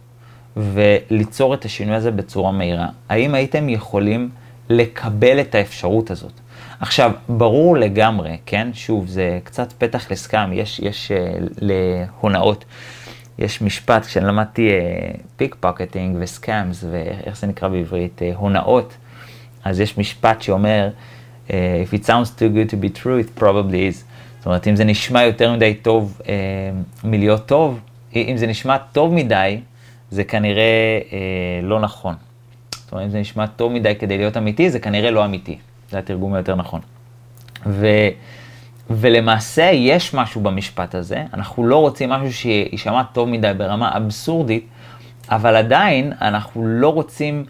וליצור 0.57 1.53
את 1.53 1.65
השינוי 1.65 1.95
הזה 1.95 2.11
בצורה 2.11 2.51
מהירה, 2.51 2.87
האם 3.09 3.35
הייתם 3.35 3.69
יכולים 3.69 4.29
לקבל 4.69 5.39
את 5.39 5.55
האפשרות 5.55 6.11
הזאת? 6.11 6.31
עכשיו, 6.79 7.11
ברור 7.29 7.77
לגמרי, 7.77 8.37
כן? 8.45 8.67
שוב, 8.73 9.07
זה 9.07 9.39
קצת 9.43 9.73
פתח 9.77 10.11
לסקאם, 10.11 10.53
יש, 10.53 10.79
יש 10.79 11.11
uh, 11.11 11.43
להונאות. 11.61 12.65
יש 13.39 13.61
משפט, 13.61 14.05
כשאני 14.05 14.25
למדתי 14.25 14.69
פיק 15.37 15.55
פוקטינג 15.59 16.17
וסקאמס, 16.19 16.83
ואיך 16.91 17.37
זה 17.37 17.47
נקרא 17.47 17.67
בעברית, 17.67 18.21
uh, 18.21 18.37
הונאות, 18.37 18.97
אז 19.63 19.79
יש 19.79 19.97
משפט 19.97 20.41
שאומר, 20.41 20.89
uh, 21.47 21.51
If 21.87 21.93
it 21.93 22.05
sounds 22.05 22.29
too 22.39 22.49
good 22.49 22.69
to 22.69 22.77
be 22.77 22.89
true, 22.89 23.19
it 23.19 23.39
probably 23.39 23.91
is. 23.91 24.03
זאת 24.37 24.45
אומרת, 24.45 24.67
אם 24.67 24.75
זה 24.75 24.83
נשמע 24.83 25.23
יותר 25.23 25.53
מדי 25.53 25.73
טוב 25.73 26.21
uh, 26.21 26.27
מלהיות 27.03 27.45
טוב, 27.45 27.79
אם 28.15 28.33
זה 28.37 28.47
נשמע 28.47 28.77
טוב 28.77 29.13
מדי, 29.13 29.59
זה 30.11 30.23
כנראה 30.23 30.99
uh, 31.09 31.65
לא 31.65 31.79
נכון. 31.79 32.15
זאת 32.73 32.91
אומרת, 32.91 33.05
אם 33.05 33.09
זה 33.09 33.19
נשמע 33.19 33.47
טוב 33.47 33.71
מדי 33.71 33.95
כדי 33.99 34.17
להיות 34.17 34.37
אמיתי, 34.37 34.69
זה 34.69 34.79
כנראה 34.79 35.11
לא 35.11 35.25
אמיתי. 35.25 35.57
זה 35.89 35.99
התרגום 35.99 36.33
היותר 36.33 36.55
נכון. 36.55 36.81
ו, 37.65 37.87
ולמעשה 38.89 39.63
יש 39.63 40.13
משהו 40.13 40.41
במשפט 40.41 40.95
הזה, 40.95 41.23
אנחנו 41.33 41.67
לא 41.67 41.77
רוצים 41.77 42.09
משהו 42.09 42.33
שיישמע 42.33 43.03
טוב 43.03 43.29
מדי 43.29 43.51
ברמה 43.57 43.97
אבסורדית, 43.97 44.67
אבל 45.29 45.55
עדיין 45.55 46.13
אנחנו 46.21 46.67
לא 46.67 46.89
רוצים 46.89 47.45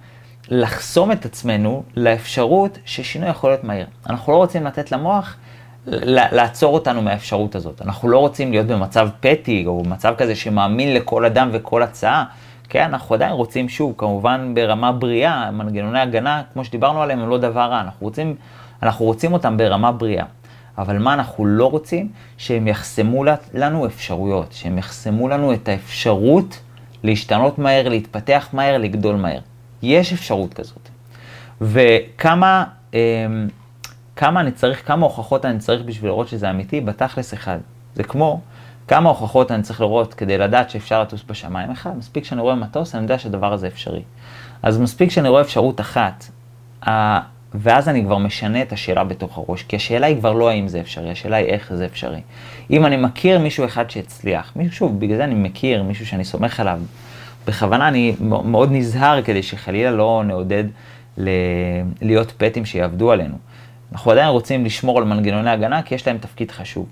לחסום 0.50 1.12
את 1.12 1.26
עצמנו 1.26 1.84
לאפשרות 1.96 2.78
ששינוי 2.86 3.30
יכול 3.30 3.50
להיות 3.50 3.64
מהיר. 3.64 3.88
אנחנו 4.10 4.34
לא 4.34 4.38
רוצים 4.38 4.64
לתת 4.64 4.92
למוח 4.92 5.38
לעצור 5.88 6.74
אותנו 6.74 7.02
מהאפשרות 7.02 7.56
הזאת. 7.56 7.82
אנחנו 7.82 8.10
לא 8.10 8.18
רוצים 8.18 8.52
להיות 8.52 8.68
במצב 8.68 9.10
פטי 9.20 9.64
או 9.68 9.84
במצב 9.84 10.14
כזה 10.18 10.36
שמאמין 10.36 10.94
לכל 10.94 11.26
אדם 11.26 11.50
וכל 11.52 11.84
הצעה. 11.84 12.24
כן, 12.70 12.84
אנחנו 12.84 13.16
עדיין 13.16 13.32
רוצים, 13.32 13.70
שוב, 13.70 13.94
כמובן 13.98 14.52
ברמה 14.56 14.92
בריאה, 14.92 15.52
מנגנוני 15.52 16.00
הגנה, 16.00 16.42
כמו 16.54 16.66
שדיברנו 16.66 17.02
עליהם, 17.02 17.20
הם 17.20 17.30
לא 17.30 17.38
דבר 17.38 17.62
רע. 17.62 17.82
אנחנו 17.82 18.08
רוצים, 18.08 18.36
אנחנו 18.84 19.06
רוצים 19.06 19.34
אותם 19.34 19.58
ברמה 19.58 19.92
בריאה. 19.92 20.26
אבל 20.78 20.98
מה 20.98 21.14
אנחנו 21.14 21.46
לא 21.46 21.72
רוצים? 21.72 22.10
שהם 22.38 22.68
יחסמו 22.68 23.24
לנו 23.54 23.86
אפשרויות, 23.86 24.48
שהם 24.52 24.78
יחסמו 24.78 25.28
לנו 25.30 25.54
את 25.54 25.68
האפשרות 25.68 26.60
להשתנות 27.04 27.60
מהר, 27.60 27.90
להתפתח 27.90 28.50
מהר, 28.54 28.78
לגדול 28.78 29.16
מהר. 29.16 29.40
יש 29.82 30.14
אפשרות 30.14 30.54
כזאת. 30.54 30.90
וכמה 31.62 32.64
אמ, 32.94 33.00
כמה 34.16 34.40
אני 34.40 34.52
צריך, 34.52 34.88
כמה 34.88 35.06
הוכחות 35.06 35.46
אני 35.46 35.60
צריך 35.60 35.82
בשביל 35.82 36.12
לראות 36.12 36.28
שזה 36.28 36.50
אמיתי? 36.50 36.82
בתכלס 36.82 37.34
אחד. 37.34 37.58
זה 37.96 38.04
כמו 38.04 38.42
כמה 38.88 39.10
הוכחות 39.10 39.52
אני 39.52 39.64
צריך 39.64 39.82
לראות 39.82 40.14
כדי 40.14 40.38
לדעת 40.38 40.70
שאפשר 40.70 41.02
לטוס 41.02 41.24
בשמיים? 41.28 41.72
אחד, 41.72 41.98
מספיק 41.98 42.24
שאני 42.24 42.42
רואה 42.42 42.56
מטוס, 42.56 42.96
אני 42.96 43.04
יודע 43.04 43.20
שהדבר 43.20 43.54
הזה 43.54 43.68
אפשרי. 43.68 44.02
אז 44.64 44.80
מספיק 44.80 45.12
שאני 45.12 45.30
רואה 45.30 45.42
אפשרות 45.42 45.82
אחת, 45.82 46.26
ואז 47.54 47.90
אני 47.90 48.04
כבר 48.04 48.18
משנה 48.18 48.62
את 48.62 48.74
השאלה 48.74 49.04
בתוך 49.04 49.38
הראש, 49.38 49.64
כי 49.64 49.76
השאלה 49.76 50.08
היא 50.08 50.18
כבר 50.18 50.34
לא 50.34 50.50
האם 50.50 50.68
זה 50.68 50.80
אפשרי, 50.80 51.12
השאלה 51.12 51.36
היא 51.36 51.48
איך 51.48 51.74
זה 51.74 51.86
אפשרי. 51.86 52.22
אם 52.72 52.86
אני 52.86 52.98
מכיר 52.98 53.40
מישהו 53.40 53.66
אחד 53.66 53.90
שהצליח, 53.90 54.52
מישהו, 54.56 54.76
שוב, 54.76 55.00
בגלל 55.00 55.18
זה 55.18 55.24
אני 55.24 55.36
מכיר 55.36 55.84
מישהו 55.84 56.08
שאני 56.08 56.26
סומך 56.26 56.60
עליו, 56.60 56.80
בכוונה 57.48 57.88
אני 57.88 58.16
מאוד 58.20 58.72
נזהר 58.72 59.22
כדי 59.22 59.44
שחלילה 59.44 59.92
לא 59.92 60.24
נעודד 60.26 60.64
ל... 61.18 61.30
להיות 62.02 62.34
פטים 62.38 62.66
שיעבדו 62.66 63.12
עלינו. 63.12 63.36
אנחנו 63.96 64.12
עדיין 64.12 64.30
רוצים 64.30 64.66
לשמור 64.66 64.98
על 64.98 65.04
מנגנוני 65.04 65.50
הגנה 65.50 65.82
כי 65.82 65.96
יש 65.96 66.08
להם 66.08 66.18
תפקיד 66.18 66.52
חשוב. 66.52 66.86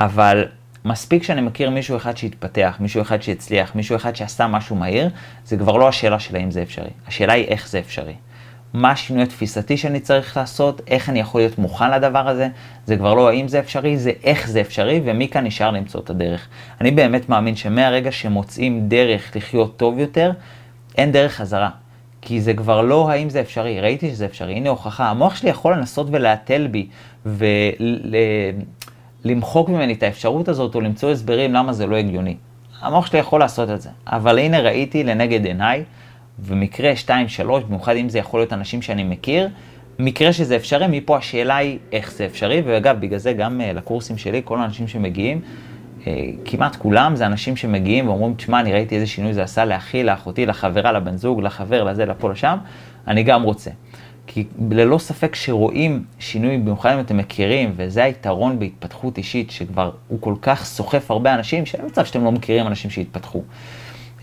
אבל 0.00 0.44
מספיק 0.84 1.22
שאני 1.22 1.40
מכיר 1.40 1.70
מישהו 1.70 1.96
אחד 1.96 2.16
שהתפתח, 2.16 2.76
מישהו 2.80 3.02
אחד 3.02 3.22
שהצליח, 3.22 3.74
מישהו 3.74 3.96
אחד 3.96 4.16
שעשה 4.16 4.46
משהו 4.46 4.76
מהיר, 4.76 5.10
זה 5.44 5.56
כבר 5.56 5.76
לא 5.76 5.88
השאלה 5.88 6.18
של 6.18 6.36
האם 6.36 6.50
זה 6.50 6.62
אפשרי. 6.62 6.90
השאלה 7.06 7.32
היא 7.32 7.44
איך 7.44 7.68
זה 7.68 7.78
אפשרי. 7.78 8.14
מה 8.74 8.90
השינוי 8.90 9.22
התפיסתי 9.22 9.76
שאני 9.76 10.00
צריך 10.00 10.36
לעשות, 10.36 10.80
איך 10.86 11.08
אני 11.08 11.20
יכול 11.20 11.40
להיות 11.40 11.58
מוכן 11.58 11.90
לדבר 11.90 12.28
הזה, 12.28 12.48
זה 12.84 12.96
כבר 12.96 13.14
לא 13.14 13.28
האם 13.28 13.48
זה 13.48 13.58
אפשרי, 13.58 13.98
זה 13.98 14.12
איך 14.24 14.48
זה 14.48 14.60
אפשרי, 14.60 15.00
ומכאן 15.04 15.46
נשאר 15.46 15.70
למצוא 15.70 16.00
את 16.00 16.10
הדרך. 16.10 16.48
אני 16.80 16.90
באמת 16.90 17.28
מאמין 17.28 17.56
שמהרגע 17.56 18.12
שמוצאים 18.12 18.88
דרך 18.88 19.36
לחיות 19.36 19.76
טוב 19.76 19.98
יותר, 19.98 20.32
אין 20.98 21.12
דרך 21.12 21.32
חזרה. 21.32 21.70
כי 22.26 22.40
זה 22.40 22.54
כבר 22.54 22.82
לא 22.82 23.10
האם 23.10 23.30
זה 23.30 23.40
אפשרי, 23.40 23.80
ראיתי 23.80 24.10
שזה 24.10 24.26
אפשרי, 24.26 24.54
הנה 24.54 24.70
הוכחה. 24.70 25.10
המוח 25.10 25.36
שלי 25.36 25.50
יכול 25.50 25.72
לנסות 25.72 26.06
ולהתל 26.10 26.66
בי 26.66 26.86
ולמחוק 29.24 29.68
ממני 29.68 29.92
את 29.92 30.02
האפשרות 30.02 30.48
הזאת 30.48 30.74
או 30.74 30.80
למצוא 30.80 31.10
הסברים 31.10 31.52
למה 31.52 31.72
זה 31.72 31.86
לא 31.86 31.96
הגיוני. 31.96 32.36
המוח 32.80 33.06
שלי 33.06 33.18
יכול 33.18 33.40
לעשות 33.40 33.70
את 33.70 33.80
זה, 33.80 33.90
אבל 34.06 34.38
הנה 34.38 34.60
ראיתי 34.60 35.04
לנגד 35.04 35.44
עיניי, 35.44 35.84
ומקרה 36.38 36.92
2-3, 37.06 37.10
במיוחד 37.68 37.96
אם 37.96 38.08
זה 38.08 38.18
יכול 38.18 38.40
להיות 38.40 38.52
אנשים 38.52 38.82
שאני 38.82 39.04
מכיר, 39.04 39.48
מקרה 39.98 40.32
שזה 40.32 40.56
אפשרי, 40.56 40.86
מפה 40.88 41.16
השאלה 41.16 41.56
היא 41.56 41.78
איך 41.92 42.12
זה 42.12 42.26
אפשרי, 42.26 42.62
ואגב, 42.64 43.00
בגלל 43.00 43.18
זה 43.18 43.32
גם 43.32 43.60
uh, 43.60 43.76
לקורסים 43.76 44.18
שלי, 44.18 44.40
כל 44.44 44.58
האנשים 44.58 44.88
שמגיעים, 44.88 45.40
אה, 45.40 45.50
כמעט 46.44 46.76
כולם 46.76 47.16
זה 47.16 47.26
אנשים 47.26 47.56
שמגיעים 47.56 48.08
ואומרים, 48.08 48.34
תשמע, 48.34 48.60
אני 48.60 48.72
ראיתי 48.72 48.94
איזה 48.94 49.06
שינוי 49.06 49.34
זה 49.34 49.42
עשה 49.42 49.64
לאחי, 49.64 50.02
לאחותי, 50.04 50.46
לחברה, 50.46 50.92
לבן 50.92 51.16
זוג, 51.16 51.40
לחבר, 51.40 51.84
לזה, 51.84 52.06
לפה, 52.06 52.30
לשם, 52.30 52.58
אני 53.08 53.22
גם 53.22 53.42
רוצה. 53.42 53.70
כי 54.26 54.44
ללא 54.70 54.98
ספק 54.98 55.34
שרואים 55.34 56.04
שינוי, 56.18 56.58
במיוחד 56.58 56.92
אם 56.92 57.00
אתם 57.00 57.16
מכירים, 57.16 57.72
וזה 57.76 58.04
היתרון 58.04 58.58
בהתפתחות 58.58 59.18
אישית, 59.18 59.50
שכבר 59.50 59.90
הוא 60.08 60.18
כל 60.20 60.34
כך 60.42 60.64
סוחף 60.64 61.10
הרבה 61.10 61.34
אנשים, 61.34 61.66
שאין 61.66 61.86
מצב 61.86 62.04
שאתם 62.04 62.24
לא 62.24 62.32
מכירים 62.32 62.66
אנשים 62.66 62.90
שהתפתחו. 62.90 63.42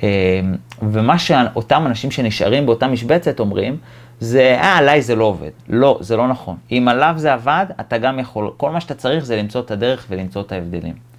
אה, 0.04 0.41
ומה 0.82 1.19
שאותם 1.19 1.84
אנשים 1.86 2.12
שנשארים 2.12 2.65
באותה 2.65 2.88
משבצת 2.88 3.39
אומרים, 3.39 3.78
זה, 4.19 4.58
אה, 4.62 4.78
עליי 4.78 5.02
זה 5.02 5.15
לא 5.15 5.26
עובד. 5.26 5.52
לא, 5.69 5.98
זה 6.02 6.17
לא 6.17 6.28
נכון. 6.28 6.58
אם 6.72 6.88
עליו 6.88 7.13
זה 7.17 7.34
עבד, 7.34 7.65
אתה 7.80 7.98
גם 7.98 8.19
יכול, 8.19 8.52
כל 8.58 8.72
מה 8.72 8.82
שאתה 8.82 8.93
צריך 8.93 9.26
זה 9.26 9.38
למצוא 9.38 9.62
את 9.62 9.72
הדרך 9.72 10.06
ולמצוא 10.10 10.41
את 10.41 10.52
ההבדלים. 10.52 11.12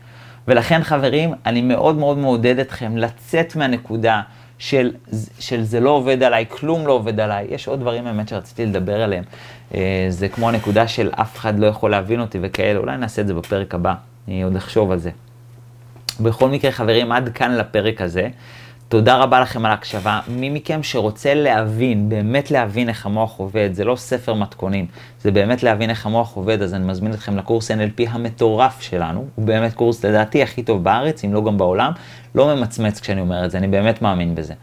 ולכן 0.49 0.83
חברים, 0.83 1.33
אני 1.47 1.63
מאוד 1.63 1.97
מאוד 1.97 2.19
מעודד 2.19 2.59
אתכם 2.59 2.97
לצאת 2.97 3.57
מהנקודה 3.57 4.23
של, 4.59 4.93
של 5.39 5.63
זה 5.63 5.81
לא 5.81 5.91
עובד 5.91 6.23
עליי, 6.23 6.45
כלום 6.49 6.87
לא 6.87 6.93
עובד 6.93 7.21
עליי. 7.21 7.47
יש 7.51 7.69
עוד 7.69 7.81
דברים 7.81 8.05
באמת 8.05 8.29
שרציתי 8.29 8.67
לדבר 8.67 9.03
עליהם. 9.03 9.25
אה, 9.75 10.07
זה 10.09 10.29
כמו 10.29 10.49
הנקודה 10.49 10.89
של 10.89 11.11
אף 11.13 11.37
אחד 11.37 11.59
לא 11.59 11.67
יכול 11.67 11.91
להבין 11.91 12.21
אותי 12.21 12.39
וכאלה, 12.43 12.79
אולי 12.79 12.97
נעשה 12.97 13.23
את 13.23 13.27
זה 13.27 13.35
בפרק 13.35 13.75
הבא, 13.75 13.95
אני 14.29 14.43
עוד 14.43 14.57
אחשוב 14.57 14.91
על 14.91 14.99
זה. 14.99 15.11
בכל 16.21 16.49
מקרה 16.49 16.71
חברים, 16.71 17.13
עד 17.13 17.29
כאן 17.29 17.55
לפרק 17.55 18.01
הזה. 18.01 18.29
תודה 18.89 19.17
רבה 19.17 19.41
לכם 19.41 19.65
על 19.65 19.71
ההקשבה. 19.71 20.21
מי 20.29 20.51
מכם 20.51 20.83
שרוצה 20.83 21.35
להבין, 21.35 22.09
באמת 22.09 22.51
להבין 22.51 22.89
איך 22.89 23.07
המוח 23.07 23.39
עובד, 23.39 23.71
זה 23.73 23.85
לא 23.85 23.97
ספר 23.97 24.35
מתכונים, 24.35 24.87
זה 25.21 25.31
באמת 25.31 25.63
להבין 25.63 25.91
איך 25.91 26.07
המוח 26.07 26.37
עובד, 26.37 26.63
אז 26.63 26.75
אני 26.75 26.87
מזמין 26.87 27.13
אתכם 27.13 27.37
לקורס 27.37 27.71
NLP 27.71 28.09
המטורף 28.09 28.81
שלנו. 28.81 29.25
הוא 29.35 29.45
באמת 29.45 29.75
קורס 29.75 30.05
לדעתי 30.05 30.43
הכי 30.43 30.63
טוב 30.63 30.85
בארץ, 30.85 31.25
אם 31.25 31.35
לא 31.35 31.45
גם 31.45 31.59
בעולם. 31.59 31.93
לא 32.35 32.57
ממצמץ 32.57 33.01
כשאני 33.01 33.21
אומר 33.21 33.45
את 33.45 33.51
זה, 33.51 33.59
אני 33.59 33.69
באמת 33.69 34.03
מאמין 34.03 34.35
בזה. 34.35 34.55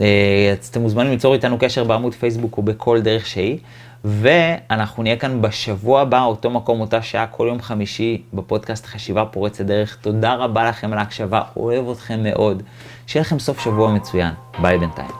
אה, 0.00 0.54
אז 0.60 0.66
אתם 0.66 0.80
מוזמנים 0.80 1.10
ליצור 1.10 1.34
איתנו 1.34 1.58
קשר 1.58 1.84
בעמוד 1.84 2.14
פייסבוק 2.14 2.56
או 2.56 2.62
בכל 2.62 3.00
דרך 3.00 3.26
שהיא. 3.26 3.58
ואנחנו 4.04 5.02
נהיה 5.02 5.16
כאן 5.16 5.42
בשבוע 5.42 6.00
הבא, 6.00 6.22
אותו 6.22 6.50
מקום, 6.50 6.80
אותה 6.80 7.02
שעה, 7.02 7.26
כל 7.26 7.46
יום 7.48 7.60
חמישי, 7.60 8.22
בפודקאסט 8.34 8.86
חשיבה 8.86 9.24
פורצת 9.24 9.64
דרך. 9.64 9.96
תודה 10.00 10.34
רבה 10.34 10.68
לכם 10.68 10.92
על 10.92 10.98
ההקשבה, 10.98 11.42
אוהב 11.56 11.90
אתכם 11.90 12.22
מאוד. 12.22 12.62
שיהיה 13.06 13.20
לכם 13.20 13.38
סוף 13.38 13.60
שבוע 13.60 13.92
מצוין. 13.92 14.34
ביי 14.58 14.78
בינתיים. 14.78 15.10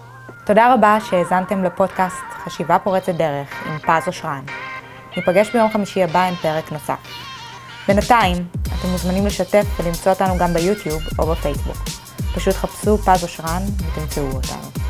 תודה 0.47 0.75
רבה 0.75 0.99
שהאזנתם 1.01 1.65
לפודקאסט 1.65 2.17
חשיבה 2.45 2.79
פורצת 2.79 3.15
דרך 3.15 3.49
עם 3.67 3.79
פז 3.79 4.07
אושרן. 4.07 4.43
ניפגש 5.17 5.51
ביום 5.53 5.71
חמישי 5.73 6.03
הבא 6.03 6.23
עם 6.23 6.35
פרק 6.35 6.73
נוסף. 6.73 6.99
בינתיים, 7.89 8.37
אתם 8.63 8.89
מוזמנים 8.89 9.27
לשתף 9.27 9.67
ולמצוא 9.81 10.13
אותנו 10.13 10.39
גם 10.39 10.55
ביוטיוב 10.55 11.03
או 11.19 11.27
בפייסבוק. 11.27 11.77
פשוט 12.35 12.55
חפשו 12.55 12.99
פז 12.99 13.23
אושרן 13.23 13.63
ותמצאו 13.79 14.23
אותנו. 14.23 14.86